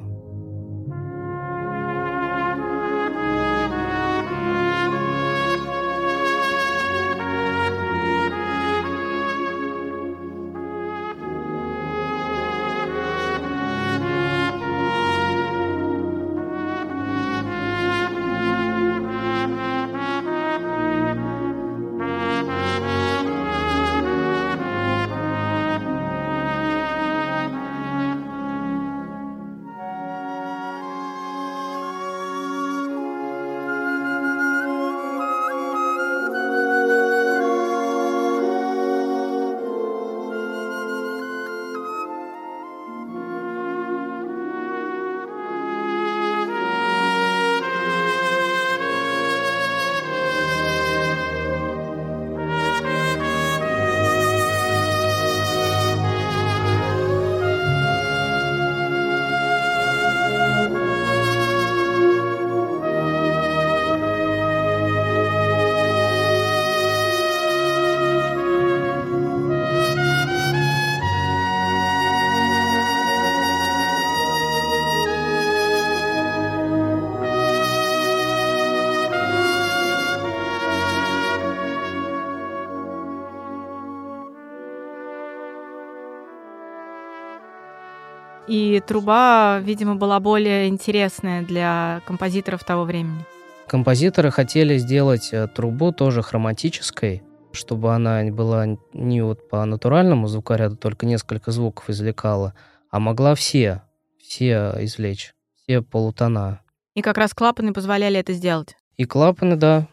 И 88.51 88.83
труба, 88.85 89.61
видимо, 89.63 89.95
была 89.95 90.19
более 90.19 90.67
интересная 90.67 91.43
для 91.43 92.03
композиторов 92.05 92.65
того 92.65 92.83
времени. 92.83 93.25
Композиторы 93.69 94.33
хотели 94.33 94.77
сделать 94.77 95.29
э, 95.33 95.47
трубу 95.47 95.93
тоже 95.93 96.23
хроматической, 96.23 97.23
чтобы 97.53 97.95
она 97.95 98.25
была 98.25 98.67
не 98.93 99.23
вот 99.23 99.49
по 99.49 99.65
натуральному 99.65 100.27
звукоряду, 100.27 100.77
только 100.77 101.07
несколько 101.07 101.53
звуков 101.53 101.89
извлекала, 101.89 102.55
а 102.91 102.99
могла 102.99 103.37
все, 103.37 103.83
все 104.19 104.75
извлечь, 104.81 105.33
все 105.55 105.81
полутона. 105.81 106.61
И 106.97 107.03
как 107.03 107.19
раз 107.19 107.33
клапаны 107.33 107.73
позволяли 107.73 108.19
это 108.19 108.33
сделать? 108.33 108.75
И 108.97 109.05
клапаны, 109.05 109.55
да, 109.55 109.87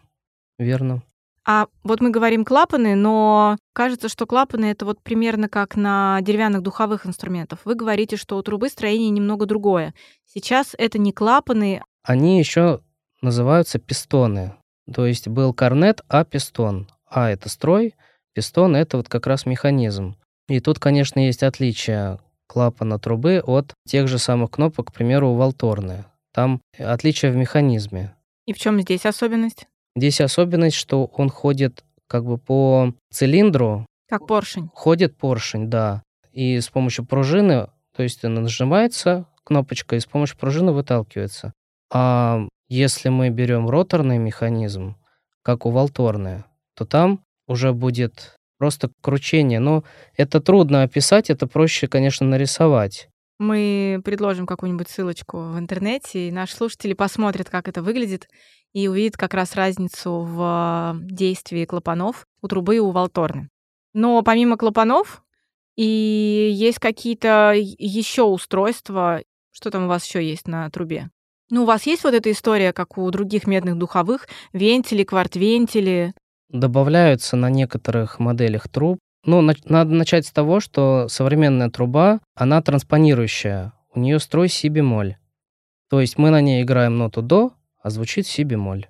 верно. 0.58 1.04
А 1.50 1.68
вот 1.82 2.02
мы 2.02 2.10
говорим 2.10 2.44
клапаны, 2.44 2.96
но 2.96 3.56
кажется, 3.72 4.10
что 4.10 4.26
клапаны 4.26 4.66
это 4.66 4.84
вот 4.86 5.02
примерно 5.02 5.48
как 5.48 5.78
на 5.78 6.20
деревянных 6.22 6.62
духовых 6.62 7.08
инструментах. 7.08 7.60
Вы 7.64 7.76
говорите, 7.76 8.18
что 8.18 8.36
у 8.36 8.44
трубы 8.44 8.68
строение 8.68 9.10
немного 9.10 9.46
другое. 9.46 9.94
Сейчас 10.26 10.76
это 10.78 10.98
не 10.98 11.14
клапаны. 11.14 11.82
Они 12.04 12.38
еще 12.38 12.82
называются 13.22 13.80
пистоны. 13.80 14.56
То 14.94 15.06
есть 15.06 15.30
был 15.30 15.54
корнет, 15.54 16.02
а 16.10 16.26
пистон. 16.26 16.90
А 17.10 17.30
это 17.30 17.48
строй, 17.48 17.96
пистон 18.34 18.76
это 18.76 18.98
вот 18.98 19.08
как 19.08 19.26
раз 19.26 19.46
механизм. 19.46 20.18
И 20.50 20.60
тут, 20.60 20.80
конечно, 20.80 21.22
есть 21.22 21.44
отличие 21.44 22.20
клапана 22.48 23.00
трубы 23.00 23.42
от 23.42 23.74
тех 23.88 24.10
же 24.10 24.20
самых 24.20 24.52
кнопок, 24.52 24.90
к 24.90 24.94
примеру, 24.94 25.30
у 25.30 25.36
Валторны. 25.36 26.04
Там 26.34 26.60
отличие 26.78 27.32
в 27.32 27.38
механизме. 27.38 28.14
И 28.46 28.54
в 28.54 28.58
чем 28.58 28.82
здесь 28.82 29.06
особенность? 29.06 29.68
Здесь 29.98 30.22
особенность, 30.22 30.76
что 30.76 31.06
он 31.06 31.28
ходит 31.30 31.84
как 32.08 32.24
бы 32.24 32.38
по 32.38 32.94
цилиндру. 33.12 33.88
Как 34.08 34.28
поршень. 34.28 34.70
Ходит 34.76 35.18
поршень, 35.18 35.72
да. 35.72 36.04
И 36.32 36.60
с 36.60 36.70
помощью 36.70 37.04
пружины, 37.04 37.68
то 37.96 38.04
есть 38.04 38.24
она 38.24 38.42
нажимается 38.42 39.26
кнопочка, 39.44 39.96
и 39.96 40.00
с 40.00 40.06
помощью 40.06 40.38
пружины 40.38 40.72
выталкивается. 40.72 41.52
А 41.92 42.46
если 42.70 43.10
мы 43.10 43.30
берем 43.30 43.68
роторный 43.68 44.20
механизм, 44.20 44.98
как 45.42 45.66
у 45.66 45.72
Волторны, 45.72 46.44
то 46.76 46.86
там 46.86 47.22
уже 47.48 47.74
будет 47.74 48.36
просто 48.60 48.92
кручение. 49.02 49.60
Но 49.60 49.84
это 50.16 50.40
трудно 50.42 50.84
описать, 50.84 51.32
это 51.32 51.48
проще, 51.48 51.88
конечно, 51.88 52.28
нарисовать. 52.28 53.10
Мы 53.40 54.02
предложим 54.04 54.48
какую-нибудь 54.48 54.90
ссылочку 54.90 55.38
в 55.40 55.60
интернете, 55.60 56.28
и 56.28 56.32
наши 56.32 56.56
слушатели 56.56 56.94
посмотрят, 56.94 57.50
как 57.50 57.68
это 57.68 57.84
выглядит 57.84 58.28
и 58.74 58.88
увидит 58.88 59.16
как 59.18 59.34
раз 59.34 59.56
разницу 59.56 60.22
в 60.22 60.98
действии 61.02 61.66
клапанов 61.66 62.26
у 62.42 62.48
трубы 62.48 62.78
и 62.78 62.80
у 62.80 62.92
волторны. 62.92 63.50
Но 63.94 64.22
помимо 64.24 64.58
клапанов 64.58 65.24
и 65.76 66.50
есть 66.54 66.80
какие-то 66.80 67.54
еще 67.56 68.24
устройства, 68.24 69.22
что 69.52 69.72
там 69.72 69.86
у 69.86 69.88
вас 69.88 70.06
еще 70.06 70.28
есть 70.28 70.48
на 70.48 70.70
трубе? 70.70 71.10
Ну, 71.50 71.64
у 71.64 71.66
вас 71.66 71.86
есть 71.86 72.04
вот 72.04 72.14
эта 72.14 72.32
история, 72.32 72.74
как 72.74 72.98
у 72.98 73.10
других 73.10 73.48
медных 73.48 73.78
духовых, 73.78 74.28
вентили, 74.52 75.04
квартвентили? 75.04 76.14
Добавляются 76.50 77.38
на 77.38 77.50
некоторых 77.50 78.20
моделях 78.20 78.68
труб. 78.68 79.00
Ну, 79.28 79.42
на- 79.42 79.54
надо 79.66 79.94
начать 79.94 80.26
с 80.26 80.32
того, 80.32 80.62
что 80.62 81.08
современная 81.10 81.70
труба, 81.70 82.22
она 82.34 82.62
транспонирующая. 82.62 83.74
У 83.94 84.00
нее 84.00 84.20
строй 84.20 84.48
си 84.48 84.70
бемоль. 84.70 85.18
То 85.90 86.00
есть 86.00 86.18
мы 86.18 86.30
на 86.30 86.40
ней 86.40 86.64
играем 86.64 86.98
ноту 86.98 87.22
до, 87.22 87.52
а 87.84 87.90
звучит 87.90 88.26
си 88.26 88.44
бемоль. 88.44 88.88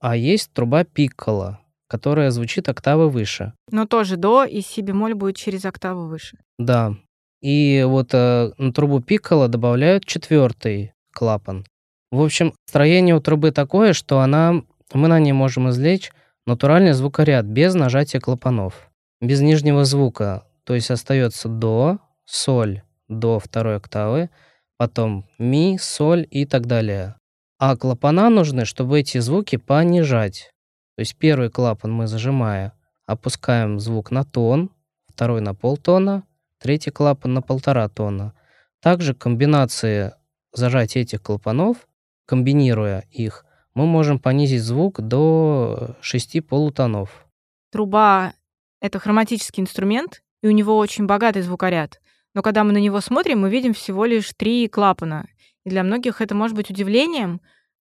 А 0.00 0.16
есть 0.16 0.50
труба 0.52 0.84
пиккола, 0.84 1.60
которая 1.86 2.30
звучит 2.30 2.68
октавы 2.70 3.10
выше. 3.10 3.52
Но 3.70 3.84
тоже 3.86 4.16
до 4.16 4.44
и 4.44 4.62
си 4.62 4.80
бемоль 4.80 5.14
будет 5.14 5.36
через 5.36 5.66
октаву 5.66 6.06
выше. 6.06 6.38
Да. 6.58 6.94
И 7.42 7.84
вот 7.86 8.14
э, 8.14 8.52
на 8.56 8.72
трубу 8.72 9.00
пиккола 9.00 9.48
добавляют 9.48 10.06
четвертый 10.06 10.94
клапан. 11.12 11.66
В 12.10 12.22
общем, 12.22 12.54
строение 12.66 13.14
у 13.14 13.20
трубы 13.20 13.50
такое, 13.50 13.92
что 13.92 14.20
она, 14.20 14.62
мы 14.94 15.08
на 15.08 15.18
ней 15.18 15.32
можем 15.32 15.68
извлечь 15.68 16.10
натуральный 16.46 16.92
звукоряд 16.92 17.44
без 17.44 17.74
нажатия 17.74 18.20
клапанов, 18.20 18.90
без 19.26 19.40
нижнего 19.40 19.84
звука. 19.84 20.46
То 20.64 20.74
есть 20.74 20.90
остается 20.90 21.48
до, 21.48 21.98
соль 22.24 22.82
до 23.08 23.38
второй 23.38 23.76
октавы, 23.76 24.30
потом 24.76 25.26
ми, 25.38 25.78
соль 25.80 26.26
и 26.30 26.46
так 26.46 26.66
далее. 26.66 27.16
А 27.58 27.76
клапана 27.76 28.30
нужны, 28.30 28.64
чтобы 28.64 29.00
эти 29.00 29.18
звуки 29.18 29.56
понижать. 29.56 30.50
То 30.96 31.00
есть 31.00 31.16
первый 31.16 31.50
клапан 31.50 31.92
мы 31.92 32.06
зажимая, 32.06 32.72
опускаем 33.06 33.80
звук 33.80 34.10
на 34.10 34.24
тон, 34.24 34.70
второй 35.06 35.40
на 35.40 35.54
полтона, 35.54 36.24
третий 36.60 36.90
клапан 36.90 37.34
на 37.34 37.42
полтора 37.42 37.88
тона. 37.88 38.34
Также 38.80 39.14
комбинации 39.14 40.12
зажатия 40.52 41.02
этих 41.02 41.22
клапанов, 41.22 41.88
комбинируя 42.26 43.04
их, 43.10 43.44
мы 43.74 43.86
можем 43.86 44.18
понизить 44.18 44.62
звук 44.62 45.00
до 45.00 45.96
шести 46.00 46.40
полутонов. 46.40 47.26
Труба— 47.72 48.34
это 48.84 48.98
хроматический 48.98 49.62
инструмент, 49.62 50.22
и 50.42 50.46
у 50.46 50.50
него 50.50 50.76
очень 50.76 51.06
богатый 51.06 51.40
звукоряд. 51.40 52.02
Но 52.34 52.42
когда 52.42 52.64
мы 52.64 52.72
на 52.72 52.76
него 52.76 53.00
смотрим, 53.00 53.40
мы 53.40 53.48
видим 53.48 53.72
всего 53.72 54.04
лишь 54.04 54.30
три 54.36 54.68
клапана. 54.68 55.26
И 55.64 55.70
для 55.70 55.82
многих 55.82 56.20
это 56.20 56.34
может 56.34 56.54
быть 56.54 56.68
удивлением, 56.68 57.40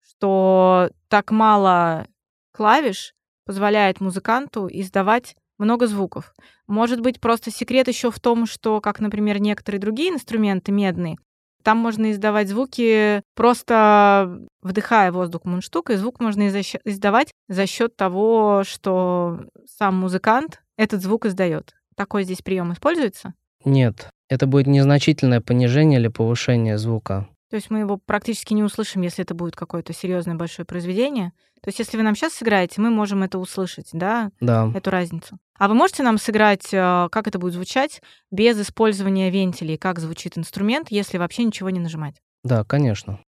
что 0.08 0.92
так 1.08 1.32
мало 1.32 2.06
клавиш 2.52 3.16
позволяет 3.48 4.00
музыканту 4.00 4.70
издавать 4.72 5.36
много 5.58 5.88
звуков. 5.88 6.36
Может 6.68 7.02
быть, 7.02 7.20
просто 7.20 7.50
секрет 7.50 7.88
еще 7.88 8.12
в 8.12 8.20
том, 8.20 8.46
что, 8.46 8.80
как, 8.80 9.00
например, 9.00 9.42
некоторые 9.42 9.82
другие 9.82 10.12
инструменты 10.12 10.72
медные, 10.72 11.18
там 11.64 11.80
можно 11.80 12.12
издавать 12.12 12.50
звуки 12.50 13.24
просто 13.36 14.40
вдыхая 14.62 15.12
воздух 15.12 15.46
мундштука, 15.46 15.94
и 15.94 15.96
звук 15.96 16.20
можно 16.20 16.48
издавать 16.50 17.34
за 17.48 17.66
счет 17.66 17.96
того, 17.96 18.64
что 18.66 19.40
сам 19.66 19.96
музыкант 19.96 20.62
этот 20.82 21.04
звук 21.04 21.28
издает. 21.28 21.76
Такой 21.96 22.24
здесь 22.24 22.42
прием 22.42 22.74
используется? 22.74 23.36
Нет, 23.64 24.10
это 24.30 24.48
будет 24.48 24.66
незначительное 24.66 25.40
понижение 25.40 26.00
или 26.00 26.08
повышение 26.08 26.80
звука. 26.80 27.28
То 27.52 27.58
есть 27.58 27.70
мы 27.70 27.80
его 27.80 27.98
практически 27.98 28.56
не 28.56 28.64
услышим, 28.64 29.04
если 29.04 29.24
это 29.24 29.36
будет 29.36 29.56
какое-то 29.56 29.94
серьезное 29.94 30.34
большое 30.34 30.66
произведение. 30.66 31.34
То 31.62 31.68
есть 31.68 31.78
если 31.78 31.98
вы 31.98 32.04
нам 32.04 32.16
сейчас 32.16 32.34
сыграете, 32.34 32.82
мы 32.82 32.90
можем 32.90 33.22
это 33.22 33.38
услышать, 33.38 33.90
да? 33.94 34.32
Да. 34.40 34.72
Эту 34.74 34.90
разницу. 34.90 35.38
А 35.60 35.68
вы 35.68 35.76
можете 35.76 36.02
нам 36.02 36.18
сыграть, 36.18 36.74
э, 36.74 37.10
как 37.12 37.28
это 37.28 37.38
будет 37.38 37.54
звучать 37.54 38.02
без 38.32 38.60
использования 38.60 39.30
вентилей, 39.30 39.78
как 39.78 40.00
звучит 40.00 40.36
инструмент, 40.36 40.88
если 40.90 41.20
вообще 41.20 41.44
ничего 41.44 41.70
не 41.70 41.80
нажимать? 41.80 42.16
Да, 42.44 42.64
конечно. 42.64 43.20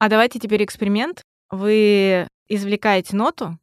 А 0.00 0.08
давайте 0.08 0.38
теперь 0.38 0.64
эксперимент. 0.64 1.24
Вы 1.50 2.26
извлекаете 2.48 3.14
ноту, 3.14 3.58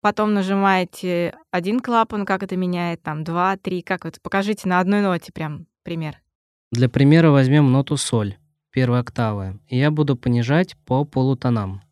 потом 0.00 0.32
нажимаете 0.32 1.36
один 1.50 1.80
клапан, 1.80 2.24
как 2.24 2.42
это 2.42 2.56
меняет, 2.56 3.02
там, 3.02 3.24
два, 3.24 3.58
три, 3.58 3.82
как 3.82 4.06
это, 4.06 4.18
покажите 4.22 4.68
на 4.70 4.80
одной 4.80 5.02
ноте 5.02 5.32
прям 5.32 5.66
пример. 5.82 6.16
Для 6.72 6.88
примера 6.88 7.30
возьмем 7.30 7.70
ноту 7.72 7.98
соль, 7.98 8.38
первая 8.70 9.02
октава, 9.02 9.58
и 9.68 9.76
я 9.76 9.90
буду 9.90 10.16
понижать 10.16 10.78
по 10.86 11.04
полутонам. 11.04 11.82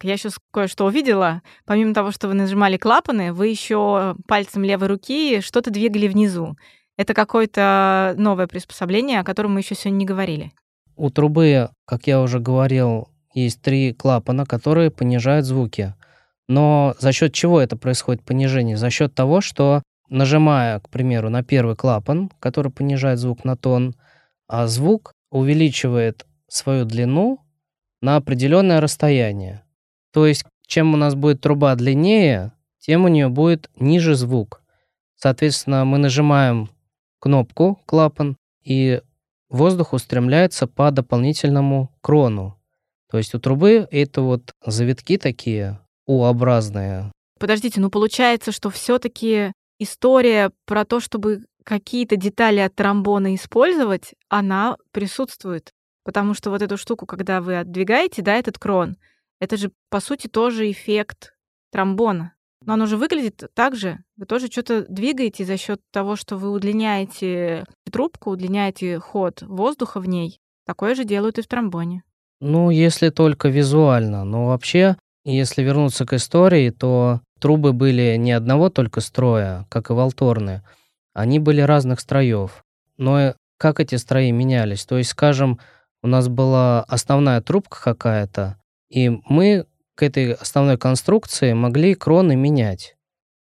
Так, 0.00 0.08
я 0.08 0.16
сейчас 0.16 0.38
кое-что 0.50 0.86
увидела. 0.86 1.42
Помимо 1.66 1.92
того, 1.92 2.10
что 2.10 2.28
вы 2.28 2.32
нажимали 2.32 2.78
клапаны, 2.78 3.34
вы 3.34 3.48
еще 3.48 4.16
пальцем 4.26 4.64
левой 4.64 4.88
руки 4.88 5.42
что-то 5.42 5.70
двигали 5.70 6.08
внизу. 6.08 6.56
Это 6.96 7.12
какое-то 7.12 8.14
новое 8.16 8.46
приспособление, 8.46 9.20
о 9.20 9.24
котором 9.24 9.52
мы 9.52 9.60
еще 9.60 9.74
сегодня 9.74 9.98
не 9.98 10.06
говорили. 10.06 10.52
У 10.96 11.10
трубы, 11.10 11.68
как 11.84 12.06
я 12.06 12.22
уже 12.22 12.40
говорил, 12.40 13.08
есть 13.34 13.60
три 13.60 13.92
клапана, 13.92 14.46
которые 14.46 14.90
понижают 14.90 15.44
звуки. 15.44 15.94
Но 16.48 16.94
за 16.98 17.12
счет 17.12 17.34
чего 17.34 17.60
это 17.60 17.76
происходит 17.76 18.24
понижение? 18.24 18.78
За 18.78 18.88
счет 18.88 19.14
того, 19.14 19.42
что 19.42 19.82
нажимая, 20.08 20.80
к 20.80 20.88
примеру, 20.88 21.28
на 21.28 21.42
первый 21.42 21.76
клапан, 21.76 22.30
который 22.40 22.72
понижает 22.72 23.18
звук 23.18 23.44
на 23.44 23.54
тон, 23.54 23.94
а 24.48 24.66
звук 24.66 25.12
увеличивает 25.30 26.26
свою 26.48 26.86
длину 26.86 27.40
на 28.00 28.16
определенное 28.16 28.80
расстояние. 28.80 29.62
То 30.12 30.26
есть, 30.26 30.44
чем 30.66 30.94
у 30.94 30.96
нас 30.96 31.14
будет 31.14 31.40
труба 31.40 31.74
длиннее, 31.74 32.52
тем 32.78 33.04
у 33.04 33.08
нее 33.08 33.28
будет 33.28 33.70
ниже 33.76 34.14
звук. 34.14 34.62
Соответственно, 35.16 35.84
мы 35.84 35.98
нажимаем 35.98 36.70
кнопку 37.20 37.80
клапан, 37.86 38.36
и 38.64 39.02
воздух 39.48 39.92
устремляется 39.92 40.66
по 40.66 40.90
дополнительному 40.90 41.92
крону. 42.00 42.56
То 43.10 43.18
есть 43.18 43.34
у 43.34 43.40
трубы 43.40 43.86
это 43.90 44.22
вот 44.22 44.52
завитки 44.64 45.18
такие 45.18 45.80
U-образные. 46.06 47.12
Подождите, 47.38 47.80
ну 47.80 47.90
получается, 47.90 48.52
что 48.52 48.70
все-таки 48.70 49.52
история 49.78 50.50
про 50.66 50.84
то, 50.84 51.00
чтобы 51.00 51.44
какие-то 51.64 52.16
детали 52.16 52.60
от 52.60 52.74
тромбона 52.74 53.34
использовать, 53.34 54.14
она 54.28 54.76
присутствует. 54.92 55.70
Потому 56.04 56.34
что 56.34 56.50
вот 56.50 56.62
эту 56.62 56.76
штуку, 56.76 57.06
когда 57.06 57.40
вы 57.40 57.58
отдвигаете, 57.58 58.22
да, 58.22 58.34
этот 58.34 58.58
крон, 58.58 58.96
это 59.40 59.56
же, 59.56 59.72
по 59.88 60.00
сути, 60.00 60.28
тоже 60.28 60.70
эффект 60.70 61.34
тромбона. 61.72 62.34
Но 62.66 62.74
оно 62.74 62.86
же 62.86 62.96
выглядит 62.96 63.50
так 63.54 63.74
же. 63.74 64.04
Вы 64.16 64.26
тоже 64.26 64.48
что-то 64.48 64.84
двигаете 64.86 65.44
за 65.44 65.56
счет 65.56 65.80
того, 65.90 66.14
что 66.14 66.36
вы 66.36 66.50
удлиняете 66.50 67.64
трубку, 67.90 68.30
удлиняете 68.30 68.98
ход 68.98 69.42
воздуха 69.42 69.98
в 69.98 70.06
ней. 70.06 70.40
Такое 70.66 70.94
же 70.94 71.04
делают 71.04 71.38
и 71.38 71.42
в 71.42 71.46
тромбоне. 71.46 72.02
Ну, 72.40 72.70
если 72.70 73.08
только 73.08 73.48
визуально. 73.48 74.24
Но 74.24 74.46
вообще, 74.46 74.96
если 75.24 75.62
вернуться 75.62 76.04
к 76.04 76.12
истории, 76.12 76.70
то 76.70 77.22
трубы 77.38 77.72
были 77.72 78.16
не 78.18 78.32
одного 78.32 78.68
только 78.68 79.00
строя, 79.00 79.66
как 79.70 79.90
и 79.90 79.94
волторны. 79.94 80.62
Они 81.14 81.38
были 81.38 81.62
разных 81.62 82.00
строев. 82.00 82.62
Но 82.98 83.34
как 83.56 83.80
эти 83.80 83.94
строи 83.94 84.30
менялись? 84.30 84.84
То 84.84 84.98
есть, 84.98 85.10
скажем, 85.10 85.58
у 86.02 86.06
нас 86.06 86.28
была 86.28 86.82
основная 86.84 87.40
трубка 87.40 87.80
какая-то, 87.82 88.56
и 88.90 89.10
мы 89.26 89.66
к 89.94 90.02
этой 90.02 90.32
основной 90.34 90.76
конструкции 90.76 91.52
могли 91.52 91.94
кроны 91.94 92.36
менять. 92.36 92.96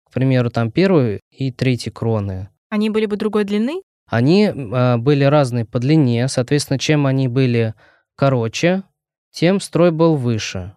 К 0.08 0.12
примеру, 0.12 0.50
там 0.50 0.70
первую 0.70 1.20
и 1.30 1.50
третью 1.50 1.92
кроны. 1.92 2.48
Они 2.70 2.90
были 2.90 3.06
бы 3.06 3.16
другой 3.16 3.44
длины? 3.44 3.82
Они 4.06 4.46
э, 4.46 4.96
были 4.96 5.24
разные 5.24 5.64
по 5.64 5.78
длине, 5.78 6.28
соответственно, 6.28 6.78
чем 6.78 7.06
они 7.06 7.28
были 7.28 7.74
короче, 8.16 8.82
тем 9.30 9.60
строй 9.60 9.92
был 9.92 10.16
выше. 10.16 10.74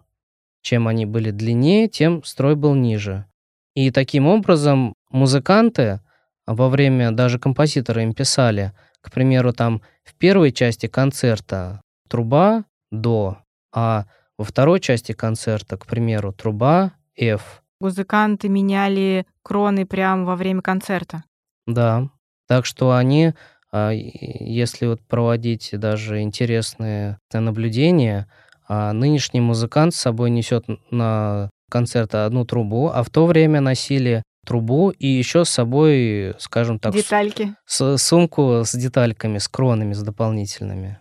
Чем 0.62 0.86
они 0.86 1.06
были 1.06 1.30
длиннее, 1.30 1.88
тем 1.88 2.22
строй 2.22 2.54
был 2.54 2.74
ниже. 2.74 3.26
И 3.74 3.90
таким 3.90 4.28
образом 4.28 4.94
музыканты 5.10 6.00
во 6.46 6.68
время, 6.68 7.10
даже 7.10 7.38
композиторы 7.38 8.02
им 8.02 8.14
писали, 8.14 8.72
к 9.00 9.10
примеру, 9.10 9.52
там 9.52 9.82
в 10.04 10.14
первой 10.14 10.52
части 10.52 10.86
концерта 10.86 11.80
труба 12.08 12.64
до, 12.90 13.38
а 13.74 14.06
во 14.42 14.44
второй 14.44 14.80
части 14.80 15.12
концерта, 15.12 15.76
к 15.76 15.86
примеру, 15.86 16.32
труба 16.32 16.94
F. 17.16 17.62
Музыканты 17.80 18.48
меняли 18.48 19.24
кроны 19.44 19.86
прямо 19.86 20.24
во 20.24 20.34
время 20.34 20.62
концерта. 20.62 21.22
Да. 21.64 22.10
Так 22.48 22.66
что 22.66 22.92
они, 22.92 23.34
а, 23.70 23.90
если 23.92 24.86
вот 24.86 25.00
проводить 25.00 25.70
даже 25.74 26.22
интересные 26.22 27.18
наблюдения, 27.32 28.26
а, 28.66 28.92
нынешний 28.92 29.40
музыкант 29.40 29.94
с 29.94 30.00
собой 30.00 30.30
несет 30.30 30.64
на 30.90 31.48
концерт 31.70 32.12
одну 32.16 32.44
трубу, 32.44 32.90
а 32.92 33.04
в 33.04 33.10
то 33.10 33.26
время 33.26 33.60
носили 33.60 34.24
трубу 34.44 34.90
и 34.90 35.06
еще 35.06 35.44
с 35.44 35.50
собой, 35.50 36.34
скажем 36.38 36.80
так, 36.80 36.92
детальки. 36.92 37.54
С, 37.64 37.96
сумку 37.98 38.62
с 38.64 38.74
детальками, 38.74 39.38
с 39.38 39.46
кронами, 39.46 39.92
с 39.92 40.02
дополнительными. 40.02 40.98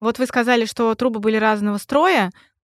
Вот 0.00 0.18
вы 0.18 0.26
сказали, 0.26 0.64
что 0.64 0.94
трубы 0.94 1.20
были 1.20 1.36
разного 1.36 1.78
строя, 1.78 2.30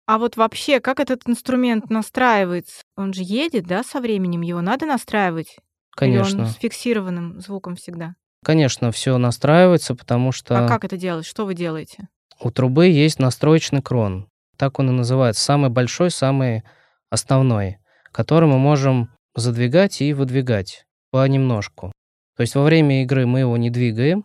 а 0.06 0.18
вот 0.18 0.36
вообще, 0.36 0.80
как 0.80 0.98
этот 0.98 1.28
инструмент 1.28 1.90
настраивается? 1.90 2.82
Он 2.96 3.12
же 3.12 3.22
едет, 3.22 3.66
да, 3.66 3.84
со 3.84 4.00
временем? 4.00 4.40
Его 4.40 4.60
надо 4.60 4.86
настраивать? 4.86 5.56
Конечно. 5.92 6.36
Или 6.36 6.42
он 6.42 6.46
с 6.48 6.56
фиксированным 6.56 7.40
звуком 7.40 7.76
всегда? 7.76 8.14
Конечно, 8.42 8.90
все 8.90 9.18
настраивается, 9.18 9.94
потому 9.94 10.32
что... 10.32 10.64
А 10.64 10.66
как 10.66 10.84
это 10.84 10.96
делать? 10.96 11.26
Что 11.26 11.44
вы 11.44 11.54
делаете? 11.54 12.08
У 12.40 12.50
трубы 12.50 12.88
есть 12.88 13.18
настроечный 13.18 13.82
крон. 13.82 14.28
Так 14.56 14.78
он 14.78 14.88
и 14.88 14.92
называется. 14.92 15.44
Самый 15.44 15.70
большой, 15.70 16.10
самый 16.10 16.64
основной, 17.10 17.78
который 18.12 18.48
мы 18.48 18.58
можем 18.58 19.10
задвигать 19.34 20.00
и 20.00 20.14
выдвигать 20.14 20.86
понемножку. 21.10 21.92
То 22.36 22.40
есть 22.40 22.54
во 22.54 22.62
время 22.62 23.02
игры 23.02 23.26
мы 23.26 23.40
его 23.40 23.56
не 23.56 23.70
двигаем, 23.70 24.24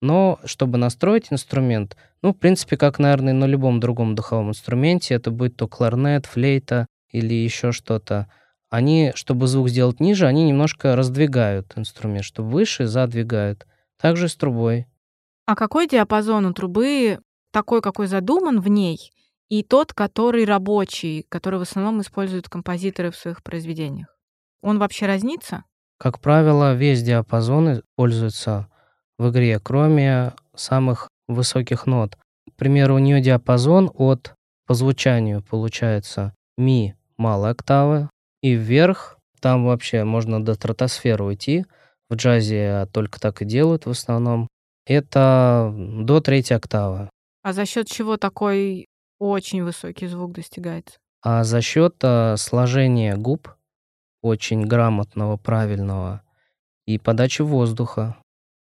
но 0.00 0.38
чтобы 0.44 0.78
настроить 0.78 1.26
инструмент, 1.30 1.96
ну, 2.22 2.32
в 2.32 2.38
принципе, 2.38 2.76
как, 2.76 2.98
наверное, 2.98 3.32
на 3.32 3.44
любом 3.44 3.80
другом 3.80 4.14
духовом 4.14 4.50
инструменте, 4.50 5.14
это 5.14 5.30
будет 5.30 5.56
то 5.56 5.68
кларнет, 5.68 6.26
флейта 6.26 6.86
или 7.10 7.34
еще 7.34 7.72
что-то, 7.72 8.28
они, 8.70 9.12
чтобы 9.14 9.46
звук 9.46 9.68
сделать 9.70 10.00
ниже, 10.00 10.26
они 10.26 10.44
немножко 10.44 10.94
раздвигают 10.94 11.72
инструмент, 11.76 12.24
чтобы 12.24 12.50
выше 12.50 12.86
задвигают. 12.86 13.66
Также 14.00 14.28
с 14.28 14.36
трубой. 14.36 14.86
А 15.46 15.56
какой 15.56 15.88
диапазон 15.88 16.46
у 16.46 16.52
трубы 16.52 17.18
такой, 17.50 17.80
какой 17.80 18.06
задуман 18.06 18.60
в 18.60 18.68
ней, 18.68 19.10
и 19.48 19.62
тот, 19.62 19.92
который 19.92 20.44
рабочий, 20.44 21.24
который 21.28 21.58
в 21.58 21.62
основном 21.62 22.00
используют 22.00 22.48
композиторы 22.48 23.10
в 23.10 23.16
своих 23.16 23.42
произведениях? 23.42 24.14
Он 24.60 24.78
вообще 24.78 25.06
разнится? 25.06 25.64
Как 25.98 26.20
правило, 26.20 26.74
весь 26.74 27.02
диапазон 27.02 27.80
используется 27.80 28.68
в 29.18 29.30
игре, 29.30 29.58
кроме 29.58 30.34
самых 30.54 31.08
высоких 31.28 31.86
нот. 31.86 32.16
К 32.50 32.56
примеру, 32.56 32.96
у 32.96 32.98
нее 32.98 33.20
диапазон 33.20 33.90
от 33.94 34.34
по 34.66 34.74
звучанию 34.74 35.42
получается 35.42 36.34
ми 36.56 36.94
малая 37.16 37.52
октава 37.52 38.10
и 38.42 38.54
вверх 38.54 39.18
там 39.40 39.64
вообще 39.64 40.04
можно 40.04 40.44
до 40.44 40.54
стратосферы 40.54 41.24
уйти. 41.24 41.64
В 42.10 42.14
джазе 42.14 42.88
только 42.92 43.20
так 43.20 43.42
и 43.42 43.44
делают 43.44 43.86
в 43.86 43.90
основном. 43.90 44.48
Это 44.86 45.72
до 45.76 46.20
третьей 46.20 46.56
октавы. 46.56 47.10
А 47.42 47.52
за 47.52 47.66
счет 47.66 47.88
чего 47.88 48.16
такой 48.16 48.86
очень 49.18 49.62
высокий 49.62 50.06
звук 50.06 50.32
достигается? 50.32 50.96
А 51.22 51.44
за 51.44 51.60
счет 51.60 51.96
а, 52.02 52.36
сложения 52.36 53.16
губ, 53.16 53.48
очень 54.22 54.64
грамотного, 54.64 55.36
правильного, 55.36 56.22
и 56.86 56.98
подачи 56.98 57.42
воздуха. 57.42 58.16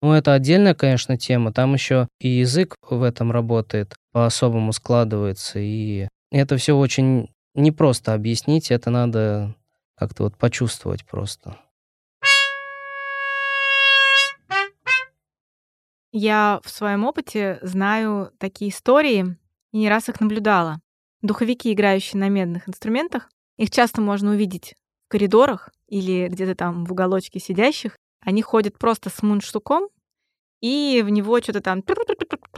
Ну, 0.05 0.13
это 0.13 0.35
отдельная, 0.35 0.75
конечно, 0.75 1.17
тема. 1.17 1.51
Там 1.51 1.73
еще 1.73 2.09
и 2.21 2.29
язык 2.29 2.77
в 2.83 3.03
этом 3.03 3.33
работает, 3.33 3.95
по-особому 4.13 4.75
складывается. 4.75 5.61
И 5.61 6.09
это 6.31 6.59
все 6.59 6.77
очень 6.77 7.31
непросто 7.55 8.13
объяснить, 8.13 8.71
это 8.71 8.91
надо 8.91 9.55
как-то 9.97 10.25
вот 10.25 10.37
почувствовать 10.37 11.07
просто. 11.07 11.57
Я 16.13 16.61
в 16.63 16.69
своем 16.69 17.07
опыте 17.07 17.59
знаю 17.63 18.31
такие 18.37 18.73
истории 18.73 19.39
и 19.73 19.79
не 19.79 19.89
раз 19.89 20.11
их 20.11 20.21
наблюдала. 20.21 20.81
Духовики, 21.23 21.73
играющие 21.73 22.21
на 22.21 22.29
медных 22.29 22.69
инструментах, 22.69 23.31
их 23.57 23.71
часто 23.71 24.03
можно 24.03 24.33
увидеть 24.33 24.75
в 25.07 25.13
коридорах 25.13 25.71
или 25.89 26.29
где-то 26.29 26.55
там 26.55 26.85
в 26.85 26.93
уголочке 26.93 27.41
сидящих. 27.41 27.97
Они 28.25 28.43
ходят 28.43 28.79
просто 28.79 29.11
с 29.11 29.23
мундштуком 29.23 29.89
и 30.61 31.03
в 31.05 31.11
него 31.11 31.41
что-то 31.41 31.61
там 31.61 31.83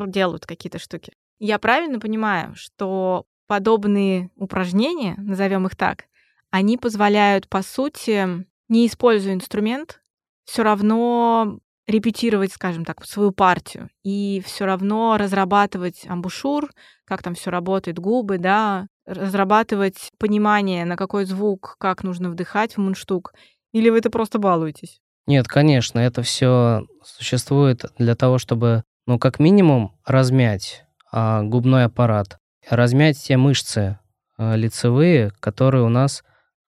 делают 0.07 0.47
какие-то 0.47 0.79
штуки. 0.79 1.13
Я 1.39 1.59
правильно 1.59 1.99
понимаю, 1.99 2.55
что 2.55 3.27
подобные 3.47 4.31
упражнения, 4.37 5.15
назовем 5.19 5.67
их 5.67 5.77
так, 5.77 6.05
они 6.51 6.79
позволяют, 6.79 7.49
по 7.49 7.63
сути, 7.63 8.47
не 8.69 8.87
используя 8.87 9.35
инструмент, 9.35 10.03
все 10.45 10.63
равно 10.63 11.59
репетировать, 11.87 12.53
скажем 12.53 12.85
так, 12.85 13.05
свою 13.05 13.33
партию 13.33 13.91
и 14.03 14.43
все 14.45 14.65
равно 14.65 15.17
разрабатывать 15.19 16.07
амбушюр, 16.07 16.71
как 17.05 17.23
там 17.23 17.35
все 17.35 17.51
работает, 17.51 17.99
губы, 17.99 18.39
да, 18.39 18.89
разрабатывать 19.05 20.11
понимание, 20.19 20.85
на 20.85 20.97
какой 20.97 21.25
звук, 21.27 21.77
как 21.79 22.03
нужно 22.03 22.31
вдыхать 22.31 22.77
в 22.77 22.79
мундштук, 22.79 23.35
или 23.73 23.91
вы 23.91 23.99
это 23.99 24.11
просто 24.11 24.39
балуетесь? 24.39 25.01
Нет, 25.27 25.49
конечно, 25.49 25.99
это 25.99 26.23
все 26.23 26.87
существует 27.05 27.85
для 27.99 28.15
того, 28.15 28.39
чтобы, 28.39 28.85
ну, 29.07 29.19
как 29.19 29.41
минимум, 29.41 29.97
размять 30.05 30.85
а, 31.11 31.43
губной 31.43 31.85
аппарат, 31.85 32.39
размять 32.69 33.19
те 33.19 33.37
мышцы 33.37 33.99
а, 34.39 34.55
лицевые, 34.55 35.33
которые 35.41 35.85
у 35.85 35.89
нас, 35.89 36.23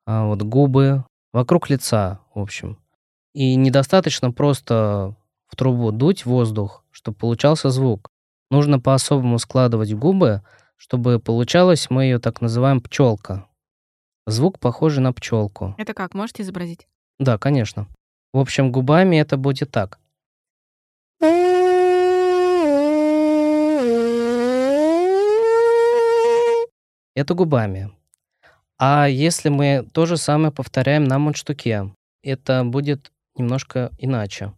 а, 0.07 0.27
вот 0.27 0.43
губы, 0.43 1.05
вокруг 1.33 1.71
лица, 1.71 2.21
в 2.35 2.41
общем. 2.41 2.79
И 3.33 3.55
недостаточно 3.55 4.33
просто 4.33 5.15
в 5.47 5.57
трубу 5.57 5.93
дуть 5.93 6.27
воздух, 6.27 6.85
чтобы 6.91 7.17
получался 7.17 7.71
звук. 7.71 8.11
Нужно 8.51 8.81
по-особому 8.81 9.39
складывать 9.39 9.93
губы, 9.95 10.43
чтобы 10.77 11.21
получалось, 11.21 11.91
мы 11.91 12.05
ее 12.05 12.19
так 12.19 12.41
называем 12.41 12.81
пчелка. 12.81 13.47
Звук 14.27 14.59
похожий 14.59 15.03
на 15.03 15.13
пчелку. 15.13 15.75
Это 15.79 15.95
как, 15.95 16.15
можете 16.15 16.43
изобразить? 16.43 16.89
Да, 17.19 17.39
конечно. 17.39 17.89
В 18.33 18.39
общем, 18.39 18.71
губами 18.71 19.17
это 19.17 19.37
будет 19.37 19.71
так. 19.71 19.99
Это 27.15 27.35
губами. 27.35 27.91
А 28.79 29.09
если 29.09 29.49
мы 29.49 29.89
то 29.93 30.07
же 30.07 30.17
самое 30.17 30.53
повторяем 30.53 31.05
на 31.05 31.19
мундштуке, 31.19 31.93
это 32.23 32.65
будет 32.65 33.11
немножко 33.35 33.91
иначе. 33.99 34.53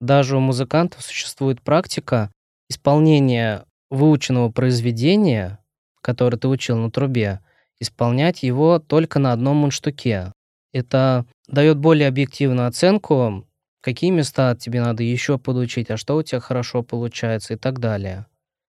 Даже 0.00 0.36
у 0.36 0.40
музыкантов 0.40 1.02
существует 1.02 1.60
практика 1.60 2.30
исполнения 2.70 3.66
выученного 3.90 4.50
произведения, 4.50 5.58
которое 6.00 6.36
ты 6.36 6.48
учил 6.48 6.76
на 6.76 6.90
трубе, 6.90 7.40
исполнять 7.80 8.42
его 8.42 8.78
только 8.78 9.18
на 9.18 9.32
одном 9.32 9.58
мундштуке. 9.58 10.32
Это 10.72 11.24
дает 11.46 11.78
более 11.78 12.08
объективную 12.08 12.68
оценку, 12.68 13.46
какие 13.80 14.10
места 14.10 14.54
тебе 14.54 14.80
надо 14.82 15.02
еще 15.02 15.38
подучить, 15.38 15.90
а 15.90 15.96
что 15.96 16.16
у 16.16 16.22
тебя 16.22 16.40
хорошо 16.40 16.82
получается 16.82 17.54
и 17.54 17.56
так 17.56 17.78
далее. 17.78 18.26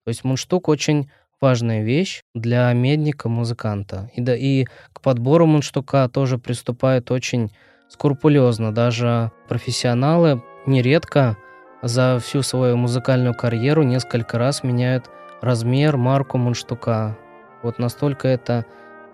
То 0.04 0.08
есть 0.08 0.24
мундштук 0.24 0.68
очень 0.68 1.10
важная 1.40 1.82
вещь 1.82 2.22
для 2.34 2.72
медника, 2.72 3.28
музыканта. 3.28 4.10
И, 4.14 4.20
да, 4.20 4.34
и 4.36 4.64
к 4.92 5.00
подбору 5.00 5.46
мундштука 5.46 6.08
тоже 6.08 6.38
приступают 6.38 7.10
очень 7.10 7.52
скрупулезно. 7.88 8.72
Даже 8.72 9.30
профессионалы 9.48 10.42
нередко 10.66 11.36
за 11.84 12.18
всю 12.18 12.42
свою 12.42 12.76
музыкальную 12.76 13.34
карьеру 13.34 13.82
несколько 13.82 14.38
раз 14.38 14.62
меняют 14.62 15.10
размер, 15.42 15.96
марку 15.98 16.38
мундштука. 16.38 17.16
Вот 17.62 17.78
настолько 17.78 18.26
это 18.28 18.64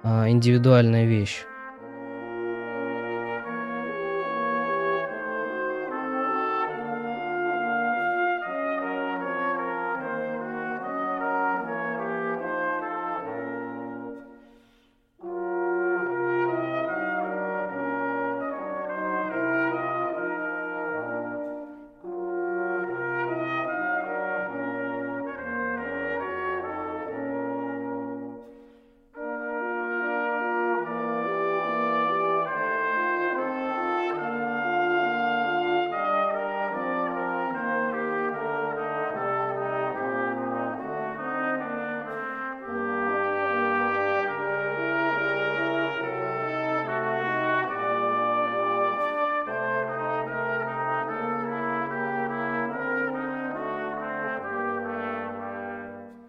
а, 0.03 0.29
индивидуальная 0.29 1.05
вещь. 1.05 1.45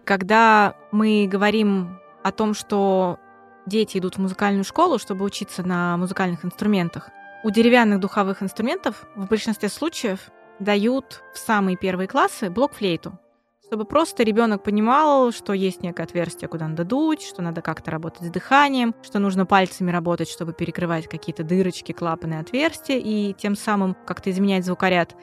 Когда 0.04 0.74
мы 0.90 1.28
говорим 1.30 1.98
о 2.22 2.32
том, 2.32 2.54
что 2.54 3.18
дети 3.66 3.98
идут 3.98 4.16
в 4.16 4.20
музыкальную 4.20 4.64
школу, 4.64 4.98
чтобы 4.98 5.24
учиться 5.24 5.62
на 5.62 5.96
музыкальных 5.96 6.44
инструментах, 6.44 7.10
у 7.44 7.50
деревянных 7.50 8.00
духовых 8.00 8.42
инструментов 8.42 9.06
в 9.14 9.26
большинстве 9.28 9.68
случаев 9.68 10.30
дают 10.58 11.22
в 11.34 11.38
самые 11.38 11.76
первые 11.76 12.08
классы 12.08 12.50
блокфлейту, 12.50 13.18
чтобы 13.66 13.84
просто 13.84 14.22
ребенок 14.22 14.62
понимал, 14.62 15.32
что 15.32 15.52
есть 15.52 15.82
некое 15.82 16.02
отверстие, 16.02 16.48
куда 16.48 16.68
надо 16.68 16.84
дуть, 16.84 17.22
что 17.22 17.40
надо 17.42 17.62
как-то 17.62 17.90
работать 17.90 18.22
с 18.22 18.30
дыханием, 18.30 18.94
что 19.02 19.18
нужно 19.18 19.46
пальцами 19.46 19.90
работать, 19.90 20.28
чтобы 20.28 20.52
перекрывать 20.52 21.08
какие-то 21.08 21.42
дырочки, 21.42 21.92
клапаны, 21.92 22.34
отверстия, 22.34 22.98
и 22.98 23.32
тем 23.34 23.56
самым 23.56 23.96
как-то 24.06 24.30
изменять 24.30 24.64
звукоряд. 24.64 25.16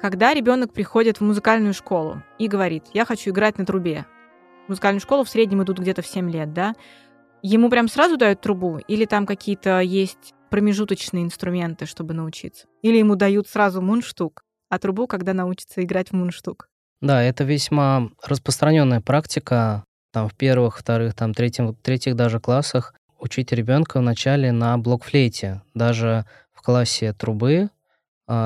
Когда 0.00 0.32
ребенок 0.32 0.72
приходит 0.72 1.18
в 1.18 1.24
музыкальную 1.24 1.74
школу 1.74 2.22
и 2.38 2.48
говорит, 2.48 2.84
я 2.94 3.04
хочу 3.04 3.30
играть 3.30 3.58
на 3.58 3.66
трубе, 3.66 4.06
в 4.66 4.70
музыкальную 4.70 5.00
школу 5.00 5.24
в 5.24 5.28
среднем 5.28 5.62
идут 5.62 5.78
где-то 5.78 6.00
в 6.00 6.06
7 6.06 6.30
лет, 6.30 6.54
да, 6.54 6.74
ему 7.42 7.68
прям 7.68 7.86
сразу 7.86 8.16
дают 8.16 8.40
трубу 8.40 8.78
или 8.78 9.04
там 9.04 9.26
какие-то 9.26 9.80
есть 9.80 10.32
промежуточные 10.48 11.24
инструменты, 11.24 11.84
чтобы 11.84 12.14
научиться? 12.14 12.66
Или 12.80 12.96
ему 12.96 13.14
дают 13.14 13.46
сразу 13.46 13.82
мунштук, 13.82 14.42
а 14.70 14.78
трубу, 14.78 15.06
когда 15.06 15.34
научится 15.34 15.84
играть 15.84 16.08
в 16.08 16.12
мунштук? 16.14 16.68
Да, 17.02 17.22
это 17.22 17.44
весьма 17.44 18.08
распространенная 18.24 19.02
практика 19.02 19.84
там 20.12 20.30
в 20.30 20.34
первых, 20.34 20.78
вторых, 20.78 21.14
там 21.14 21.34
третьих, 21.34 21.74
третьих 21.82 22.16
даже 22.16 22.40
классах 22.40 22.94
учить 23.18 23.52
ребенка 23.52 24.00
вначале 24.00 24.50
на 24.50 24.78
блокфлейте. 24.78 25.60
Даже 25.74 26.24
в 26.54 26.62
классе 26.62 27.12
трубы 27.12 27.68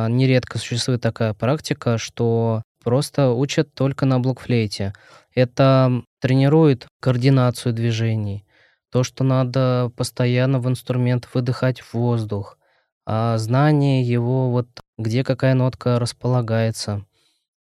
нередко 0.09 0.59
существует 0.59 1.03
такая 1.03 1.35
практика, 1.35 1.99
что 1.99 2.63
просто 2.83 3.31
учат 3.31 3.75
только 3.75 4.07
на 4.07 4.19
блокфлейте. 4.19 4.95
Это 5.35 6.03
тренирует 6.21 6.87
координацию 7.01 7.73
движений, 7.73 8.47
то, 8.91 9.03
что 9.03 9.25
надо 9.25 9.91
постоянно 9.97 10.59
в 10.61 10.69
инструмент 10.69 11.29
выдыхать 11.35 11.83
воздух, 11.93 12.59
а 13.07 13.37
знание 13.39 14.03
его, 14.03 14.51
вот 14.51 14.69
где 14.97 15.25
какая 15.25 15.55
нотка 15.55 15.99
располагается. 15.99 17.05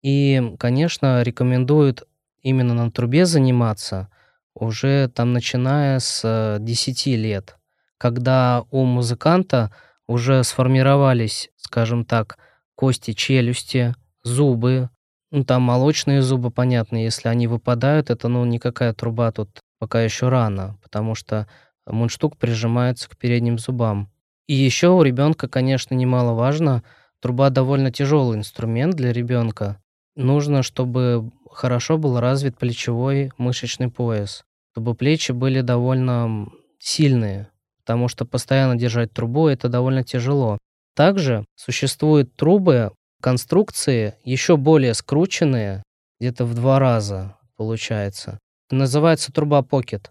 И, 0.03 0.55
конечно, 0.59 1.23
рекомендуют 1.23 2.05
именно 2.43 2.75
на 2.75 2.91
трубе 2.91 3.27
заниматься 3.27 4.09
уже 4.55 5.09
там 5.09 5.33
начиная 5.33 5.99
с 5.99 6.59
10 6.61 7.07
лет, 7.07 7.59
когда 7.99 8.65
у 8.71 8.85
музыканта 8.85 9.71
уже 10.07 10.43
сформировались, 10.45 11.51
скажем 11.57 12.05
так, 12.05 12.39
кости 12.75 13.13
челюсти, 13.13 13.95
зубы, 14.23 14.91
ну, 15.31 15.45
там 15.45 15.63
молочные 15.63 16.23
зубы, 16.23 16.51
понятно, 16.51 17.03
если 17.03 17.29
они 17.29 17.47
выпадают, 17.47 18.11
это, 18.11 18.29
ну, 18.29 18.45
никакая 18.45 18.93
труба 18.93 19.33
тут 19.33 19.61
пока 19.79 20.03
еще 20.03 20.29
рано, 20.29 20.79
потому 20.83 21.15
что 21.15 21.49
мундштук 21.87 22.37
прижимается 22.37 23.09
к 23.09 23.17
передним 23.17 23.59
зубам. 23.59 24.11
И 24.47 24.55
еще 24.55 24.89
у 24.89 25.03
ребенка, 25.03 25.49
конечно, 25.49 25.95
немаловажно, 25.95 26.85
труба 27.21 27.51
довольно 27.51 27.91
тяжелый 27.91 28.39
инструмент 28.39 28.95
для 28.95 29.13
ребенка. 29.13 29.81
Нужно, 30.15 30.63
чтобы 30.63 31.33
хорошо 31.51 31.99
был 31.99 32.21
развит 32.21 32.57
плечевой 32.57 33.33
мышечный 33.37 33.91
пояс, 33.91 34.45
чтобы 34.73 34.95
плечи 34.95 35.33
были 35.33 35.61
довольно 35.61 36.49
сильные, 36.79 37.49
потому 37.87 38.09
что 38.09 38.25
постоянно 38.25 38.75
держать 38.75 39.13
трубу 39.13 39.47
это 39.47 39.69
довольно 39.69 40.03
тяжело. 40.03 40.59
Также 40.97 41.45
существуют 41.55 42.35
трубы, 42.35 42.91
конструкции 43.23 44.15
еще 44.25 44.57
более 44.57 44.93
скрученные, 44.93 45.85
где-то 46.19 46.47
в 46.47 46.55
два 46.55 46.81
раза 46.81 47.37
получается. 47.57 48.41
Называется 48.73 49.33
труба 49.33 49.61
Pocket, 49.61 50.07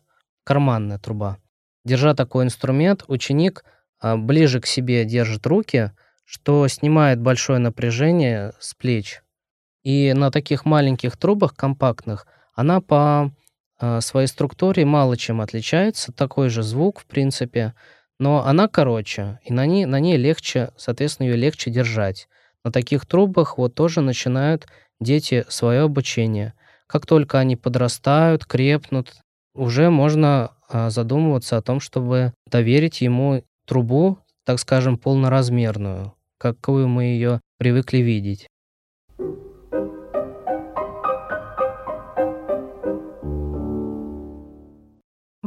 карманная 0.46 1.00
труба. 1.00 1.38
Держа 1.84 2.16
такой 2.16 2.46
инструмент, 2.46 3.04
ученик 3.10 3.66
а, 4.00 4.16
ближе 4.16 4.62
к 4.62 4.68
себе 4.68 5.04
держит 5.04 5.46
руки, 5.46 5.92
что 6.24 6.66
снимает 6.70 7.20
большое 7.20 7.60
напряжение 7.60 8.54
с 8.62 8.74
плеч. 8.74 9.22
И 9.84 10.14
на 10.14 10.32
таких 10.32 10.64
маленьких 10.64 11.18
трубах, 11.18 11.54
компактных, 11.58 12.26
она 12.54 12.80
по 12.80 13.34
а, 13.78 14.02
своей 14.02 14.28
структуре 14.28 14.86
мало 14.86 15.18
чем 15.18 15.42
отличается, 15.42 16.12
такой 16.12 16.50
же 16.50 16.64
звук, 16.64 17.02
в 17.02 17.06
принципе, 17.06 17.74
но 18.20 18.46
она 18.46 18.68
короче, 18.68 19.40
и 19.44 19.52
на 19.52 19.66
ней, 19.66 19.86
на 19.86 20.00
ней 20.00 20.18
легче, 20.18 20.72
соответственно, 20.78 21.28
ее 21.28 21.36
легче 21.36 21.70
держать. 21.70 22.28
На 22.64 22.72
таких 22.72 23.06
трубах 23.06 23.58
вот 23.58 23.76
тоже 23.76 24.02
начинают 24.02 24.68
дети 25.00 25.46
свое 25.50 25.82
обучение. 25.82 26.54
Как 26.88 27.06
только 27.06 27.40
они 27.40 27.56
подрастают, 27.56 28.46
крепнут, 28.46 29.14
уже 29.54 29.90
можно 29.90 30.52
а, 30.70 30.90
задумываться 30.90 31.58
о 31.58 31.62
том, 31.62 31.80
чтобы 31.80 32.34
доверить 32.50 33.02
ему 33.02 33.44
трубу, 33.66 34.20
так 34.46 34.60
скажем, 34.60 34.98
полноразмерную, 34.98 36.14
какую 36.38 36.88
мы 36.88 37.06
ее 37.06 37.42
привыкли 37.58 37.98
видеть. 37.98 38.48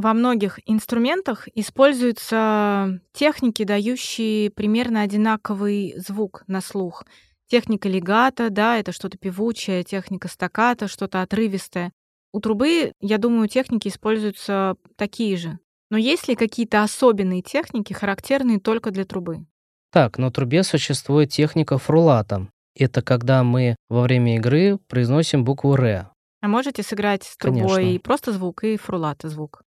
Во 0.01 0.13
многих 0.13 0.61
инструментах 0.65 1.49
используются 1.55 3.01
техники, 3.11 3.65
дающие 3.65 4.49
примерно 4.49 5.01
одинаковый 5.01 5.93
звук 5.97 6.45
на 6.47 6.61
слух. 6.61 7.03
Техника 7.49 7.89
легата, 7.89 8.49
да, 8.49 8.77
это 8.77 8.93
что-то 8.93 9.17
певучее, 9.17 9.83
техника 9.83 10.29
стаката, 10.29 10.87
что-то 10.87 11.21
отрывистое. 11.21 11.91
У 12.31 12.39
трубы, 12.39 12.93
я 13.01 13.17
думаю, 13.17 13.49
техники 13.49 13.89
используются 13.89 14.77
такие 14.95 15.35
же. 15.35 15.59
Но 15.89 15.97
есть 15.97 16.29
ли 16.29 16.35
какие-то 16.35 16.81
особенные 16.81 17.41
техники, 17.41 17.91
характерные 17.91 18.61
только 18.61 18.91
для 18.91 19.03
трубы? 19.03 19.47
Так, 19.91 20.17
на 20.17 20.31
трубе 20.31 20.63
существует 20.63 21.29
техника 21.29 21.77
фрулата. 21.77 22.47
это 22.73 23.01
когда 23.01 23.43
мы 23.43 23.75
во 23.89 24.03
время 24.03 24.37
игры 24.37 24.79
произносим 24.87 25.43
букву 25.43 25.73
«р». 25.73 26.09
А 26.39 26.47
можете 26.47 26.83
сыграть 26.83 27.23
с 27.23 27.35
трубой 27.35 27.75
Конечно. 27.75 27.99
просто 27.99 28.31
звук 28.31 28.63
и 28.63 28.77
фрулата 28.77 29.27
звук? 29.27 29.61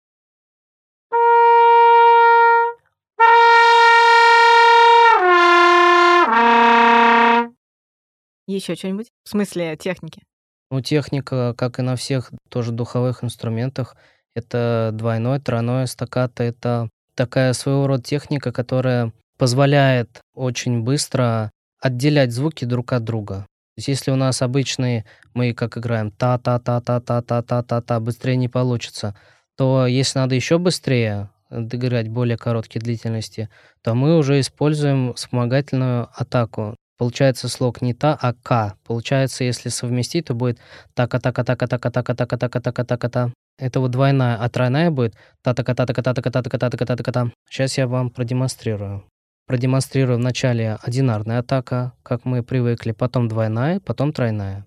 Еще 8.53 8.75
что-нибудь? 8.75 9.09
В 9.25 9.31
смысле 9.31 9.77
техники? 9.77 10.23
Ну, 10.71 10.83
техника, 10.83 11.55
как 11.57 11.79
и 11.79 11.83
на 11.83 11.97
всех 11.97 12.31
тоже 12.51 12.71
духовых 12.73 13.25
инструментах, 13.25 13.97
это 14.35 14.91
двойное, 14.93 15.41
тройное 15.41 15.87
стаккато. 15.87 16.43
Это 16.43 16.91
такая 17.15 17.55
своего 17.55 17.87
рода 17.87 18.03
техника, 18.03 18.53
которая 18.53 19.13
позволяет 19.39 20.21
очень 20.35 20.83
быстро 20.83 21.51
отделять 21.81 22.33
звуки 22.33 22.67
друг 22.67 22.93
от 22.93 23.05
друга. 23.05 23.47
То 23.75 23.79
есть 23.79 23.89
если 23.89 24.11
у 24.11 24.17
нас 24.17 24.43
обычные, 24.43 25.07
мы 25.33 25.55
как 25.55 25.79
играем 25.79 26.11
та-та-та-та-та-та-та-та-та, 26.11 28.01
быстрее 28.01 28.37
не 28.37 28.49
получится, 28.49 29.17
то 29.57 29.87
если 29.87 30.19
надо 30.19 30.35
еще 30.35 30.59
быстрее 30.59 31.31
доиграть 31.51 32.09
более 32.09 32.37
короткие 32.37 32.81
длительности, 32.83 33.49
то 33.83 33.95
мы 33.95 34.19
уже 34.19 34.41
используем 34.41 35.15
вспомогательную 35.15 36.09
атаку. 36.15 36.77
Получается 37.03 37.49
слог 37.49 37.83
не 37.83 37.95
та, 37.95 38.17
а 38.23 38.33
к. 38.33 38.77
Получается, 38.85 39.43
если 39.43 39.71
совместить, 39.71 40.27
то 40.27 40.35
будет 40.35 40.61
така 40.95 41.19
така 41.19 41.43
така 41.43 41.67
така 41.67 41.91
така 41.91 42.15
така 42.15 42.37
така 42.39 42.61
така 42.61 42.85
така 42.85 43.09
та 43.09 43.33
Это 43.59 43.81
вот 43.81 43.91
двойная, 43.91 44.37
а 44.41 44.49
тройная 44.49 44.93
будет 44.93 45.17
та 45.43 45.53
така 45.53 45.75
та 45.75 45.85
така 45.87 46.03
та 46.03 46.15
така 46.15 46.31
та 46.31 46.43
така 46.43 46.59
та 46.59 46.71
така 46.71 46.85
та 46.87 46.97
така 46.97 47.13
та 47.13 47.31
Сейчас 47.51 47.77
я 47.79 47.89
вам 47.89 48.11
продемонстрирую. 48.11 49.03
Продемонстрирую 49.49 50.19
вначале 50.19 50.79
одинарная 50.87 51.41
атака, 51.41 51.93
как 52.05 52.25
мы 52.25 52.45
привыкли, 52.45 52.93
потом 52.93 53.27
двойная, 53.27 53.81
потом 53.81 54.13
тройная. 54.13 54.65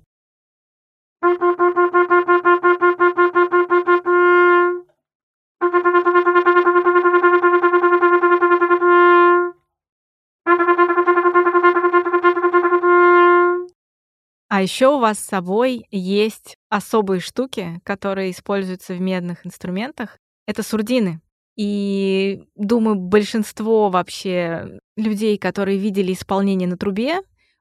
А 14.55 14.61
еще 14.61 14.87
у 14.87 14.99
вас 14.99 15.19
с 15.19 15.25
собой 15.25 15.85
есть 15.91 16.55
особые 16.69 17.19
штуки, 17.19 17.81
которые 17.83 18.31
используются 18.31 18.93
в 18.93 19.01
медных 19.01 19.45
инструментах. 19.45 20.17
Это 20.47 20.63
сурдины. 20.63 21.19
И 21.57 22.41
думаю, 22.55 22.95
большинство 22.95 23.89
вообще 23.89 24.79
людей, 24.95 25.37
которые 25.37 25.77
видели 25.77 26.13
исполнение 26.13 26.69
на 26.69 26.77
трубе, 26.77 27.17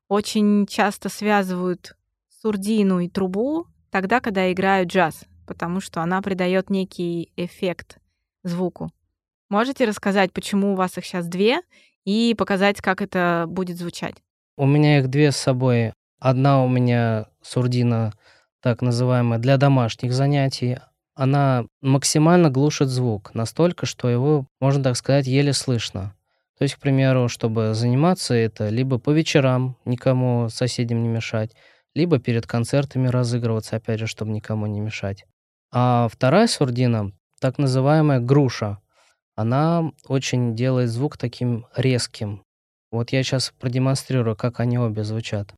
очень 0.07 0.69
часто 0.69 1.09
связывают 1.09 1.97
сурдину 2.29 3.01
и 3.01 3.09
трубу 3.09 3.67
тогда, 3.91 4.21
когда 4.21 4.53
играют 4.53 4.89
джаз, 4.89 5.25
потому 5.49 5.81
что 5.81 6.01
она 6.01 6.23
придает 6.23 6.71
некий 6.71 7.33
эффект 7.35 7.99
звуку. 8.45 8.93
Можете 9.51 9.85
рассказать, 9.85 10.33
почему 10.33 10.75
у 10.75 10.77
вас 10.77 10.97
их 10.97 11.05
сейчас 11.05 11.27
две, 11.27 11.59
и 12.05 12.37
показать, 12.39 12.81
как 12.81 13.03
это 13.03 13.47
будет 13.49 13.79
звучать? 13.79 14.15
У 14.57 14.65
меня 14.65 15.01
их 15.01 15.09
две 15.09 15.33
с 15.33 15.37
собой. 15.37 15.93
Одна 16.25 16.65
у 16.65 16.69
меня 16.69 17.27
сурдина, 17.43 18.15
так 18.63 18.81
называемая, 18.81 19.39
для 19.39 19.59
домашних 19.59 20.15
занятий, 20.15 20.79
она 21.15 21.67
максимально 21.83 22.49
глушит 22.49 22.89
звук, 22.89 23.35
настолько, 23.35 23.85
что 23.85 24.09
его, 24.09 24.47
можно 24.59 24.83
так 24.83 24.97
сказать, 24.97 25.27
еле 25.27 25.53
слышно. 25.53 26.17
То 26.57 26.63
есть, 26.63 26.77
к 26.77 26.79
примеру, 26.79 27.29
чтобы 27.29 27.75
заниматься 27.75 28.33
это, 28.33 28.71
либо 28.71 28.99
по 28.99 29.11
вечерам 29.11 29.77
никому 29.85 30.49
соседям 30.49 31.03
не 31.03 31.11
мешать, 31.11 31.51
либо 31.95 32.19
перед 32.19 32.47
концертами 32.47 33.09
разыгрываться, 33.09 33.77
опять 33.77 34.01
же, 34.01 34.07
чтобы 34.07 34.31
никому 34.31 34.65
не 34.65 34.81
мешать. 34.81 35.27
А 35.73 36.09
вторая 36.11 36.47
сурдина, 36.47 37.13
так 37.39 37.59
называемая 37.59 38.21
груша, 38.21 38.79
она 39.37 39.93
очень 40.07 40.57
делает 40.57 40.89
звук 40.89 41.19
таким 41.19 41.67
резким. 41.77 42.43
Вот 42.91 43.11
я 43.11 43.23
сейчас 43.23 43.53
продемонстрирую, 43.61 44.37
как 44.37 44.61
они 44.61 44.79
обе 44.79 45.05
звучат. 45.05 45.55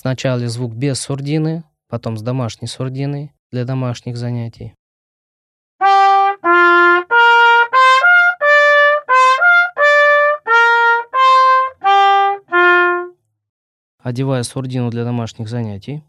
Сначала 0.00 0.46
звук 0.46 0.74
без 0.74 1.00
сурдины, 1.00 1.64
потом 1.88 2.16
с 2.16 2.22
домашней 2.22 2.68
сурдиной 2.68 3.32
для 3.50 3.64
домашних 3.64 4.16
занятий. 4.16 4.72
Одеваю 14.00 14.44
сурдину 14.44 14.90
для 14.90 15.02
домашних 15.02 15.48
занятий. 15.48 16.04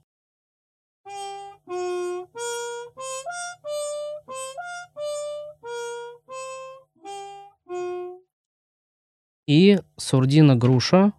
И 9.47 9.79
сурдина 9.97 10.55
груша. 10.55 11.13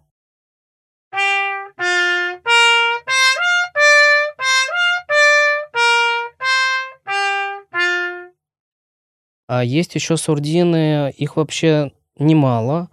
А 9.53 9.65
есть 9.65 9.95
еще 9.95 10.15
сурдины, 10.15 11.11
их 11.11 11.35
вообще 11.35 11.91
немало 12.17 12.89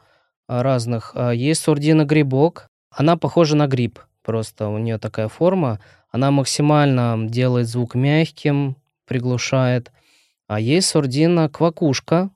а, 0.48 0.64
разных. 0.64 1.12
А, 1.14 1.30
есть 1.30 1.62
сурдина 1.62 2.04
грибок, 2.04 2.66
она 2.90 3.16
похожа 3.16 3.54
на 3.54 3.68
гриб, 3.68 4.00
просто 4.24 4.66
у 4.66 4.76
нее 4.76 4.98
такая 4.98 5.28
форма. 5.28 5.78
Она 6.10 6.32
максимально 6.32 7.28
делает 7.28 7.68
звук 7.68 7.94
мягким, 7.94 8.74
приглушает. 9.06 9.92
А 10.48 10.58
есть 10.58 10.88
сурдина 10.88 11.48
квакушка, 11.48 12.30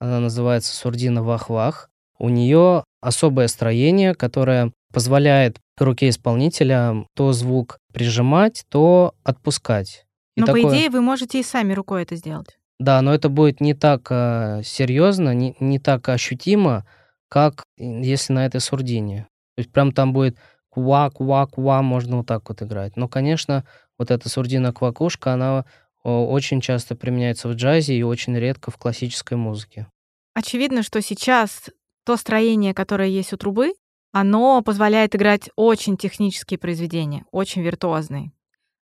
она 0.00 0.20
называется 0.20 0.76
сурдина 0.76 1.22
вах-вах. 1.22 1.88
У 2.18 2.28
нее 2.28 2.84
особое 3.00 3.48
строение, 3.48 4.14
которое 4.14 4.70
позволяет 4.92 5.60
руке 5.78 6.10
исполнителя 6.10 7.06
то 7.14 7.32
звук 7.32 7.78
прижимать, 7.90 8.66
то 8.68 9.14
отпускать. 9.24 10.04
И 10.36 10.40
Но 10.40 10.46
такое... 10.46 10.64
по 10.64 10.68
идее 10.74 10.90
вы 10.90 11.00
можете 11.00 11.40
и 11.40 11.42
сами 11.42 11.72
рукой 11.72 12.02
это 12.02 12.16
сделать. 12.16 12.58
Да, 12.78 13.00
но 13.02 13.14
это 13.14 13.28
будет 13.28 13.60
не 13.60 13.74
так 13.74 14.06
э, 14.10 14.62
серьезно, 14.64 15.34
не, 15.34 15.56
не 15.60 15.78
так 15.78 16.08
ощутимо, 16.08 16.86
как 17.28 17.64
если 17.78 18.32
на 18.32 18.46
этой 18.46 18.60
сурдине. 18.60 19.26
То 19.56 19.60
есть 19.60 19.72
прям 19.72 19.92
там 19.92 20.12
будет 20.12 20.36
ква-ква-ква, 20.70 21.80
можно 21.82 22.18
вот 22.18 22.26
так 22.26 22.48
вот 22.48 22.62
играть. 22.62 22.96
Но, 22.96 23.08
конечно, 23.08 23.64
вот 23.98 24.10
эта 24.10 24.28
сурдина-квакушка, 24.28 25.32
она 25.32 25.64
очень 26.02 26.60
часто 26.60 26.94
применяется 26.94 27.48
в 27.48 27.54
джазе 27.54 27.94
и 27.94 28.02
очень 28.02 28.36
редко 28.36 28.70
в 28.70 28.76
классической 28.76 29.38
музыке. 29.38 29.88
Очевидно, 30.34 30.82
что 30.82 31.00
сейчас 31.00 31.70
то 32.04 32.16
строение, 32.16 32.74
которое 32.74 33.08
есть 33.08 33.32
у 33.32 33.36
трубы, 33.36 33.72
оно 34.12 34.62
позволяет 34.62 35.16
играть 35.16 35.50
очень 35.56 35.96
технические 35.96 36.58
произведения, 36.58 37.24
очень 37.32 37.62
виртуозные. 37.62 38.32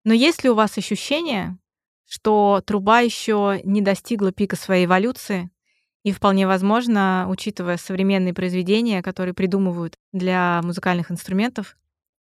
Но 0.04 0.14
есть 0.14 0.44
ли 0.44 0.50
у 0.50 0.56
вас 0.56 0.78
ощущение, 0.78 1.58
что 2.08 2.62
труба 2.66 2.99
еще 2.99 3.62
не 3.64 3.82
достигла 3.82 4.32
пика 4.32 4.56
своей 4.56 4.86
эволюции, 4.86 5.49
и 6.04 6.12
вполне 6.12 6.47
возможно, 6.47 7.26
учитывая 7.30 7.78
современные 7.78 8.34
произведения, 8.34 9.01
которые 9.01 9.34
придумывают 9.34 9.95
для 10.12 10.62
музыкальных 10.64 11.12
инструментов, 11.12 11.78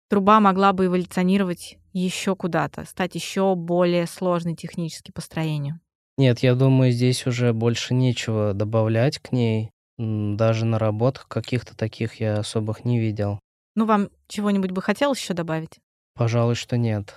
труба 0.10 0.40
могла 0.40 0.74
бы 0.74 0.88
эволюционировать 0.88 1.78
еще 1.94 2.36
куда-то, 2.36 2.86
стать 2.86 3.16
еще 3.16 3.56
более 3.56 4.06
сложной 4.06 4.56
технически 4.56 5.12
по 5.12 5.22
строению. 5.22 5.80
Нет, 6.18 6.40
я 6.40 6.56
думаю, 6.56 6.92
здесь 6.92 7.26
уже 7.26 7.54
больше 7.54 7.94
нечего 7.94 8.54
добавлять 8.54 9.20
к 9.20 9.32
ней. 9.32 9.72
Даже 9.98 10.66
на 10.66 10.78
работах 10.78 11.28
каких-то 11.28 11.78
таких 11.78 12.16
я 12.20 12.40
особых 12.40 12.84
не 12.84 13.00
видел. 13.00 13.40
Ну, 13.76 13.86
вам 13.86 14.10
чего-нибудь 14.28 14.72
бы 14.72 14.82
хотелось 14.82 15.20
еще 15.20 15.34
добавить? 15.34 15.80
Пожалуй, 16.16 16.56
что 16.56 16.78
нет. 16.78 17.16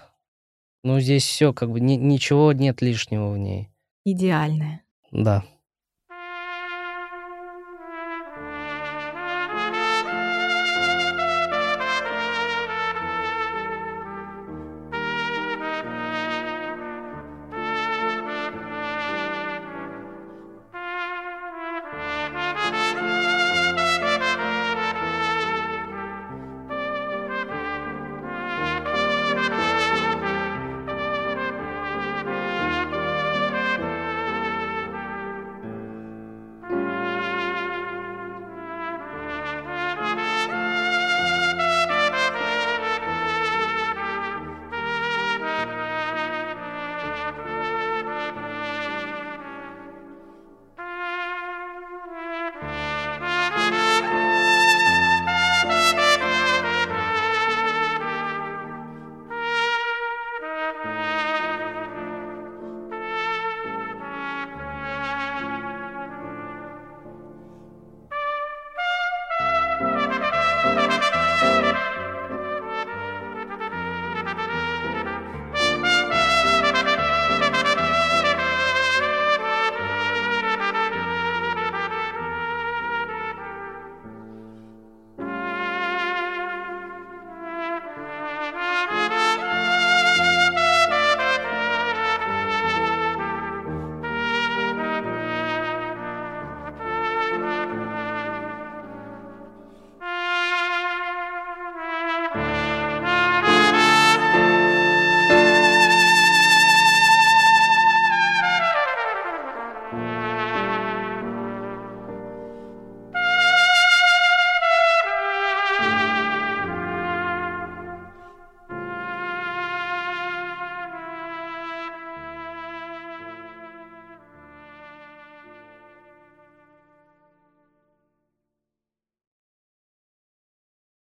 Ну, 0.85 0.99
здесь 1.01 1.25
все, 1.25 1.53
как 1.53 1.71
бы 1.71 1.81
ни, 1.81 1.95
ничего 1.95 2.53
нет 2.53 2.83
лишнего 2.83 3.31
в 3.31 3.39
ней. 3.39 3.71
Идеальное. 4.05 4.83
Да. 5.13 5.45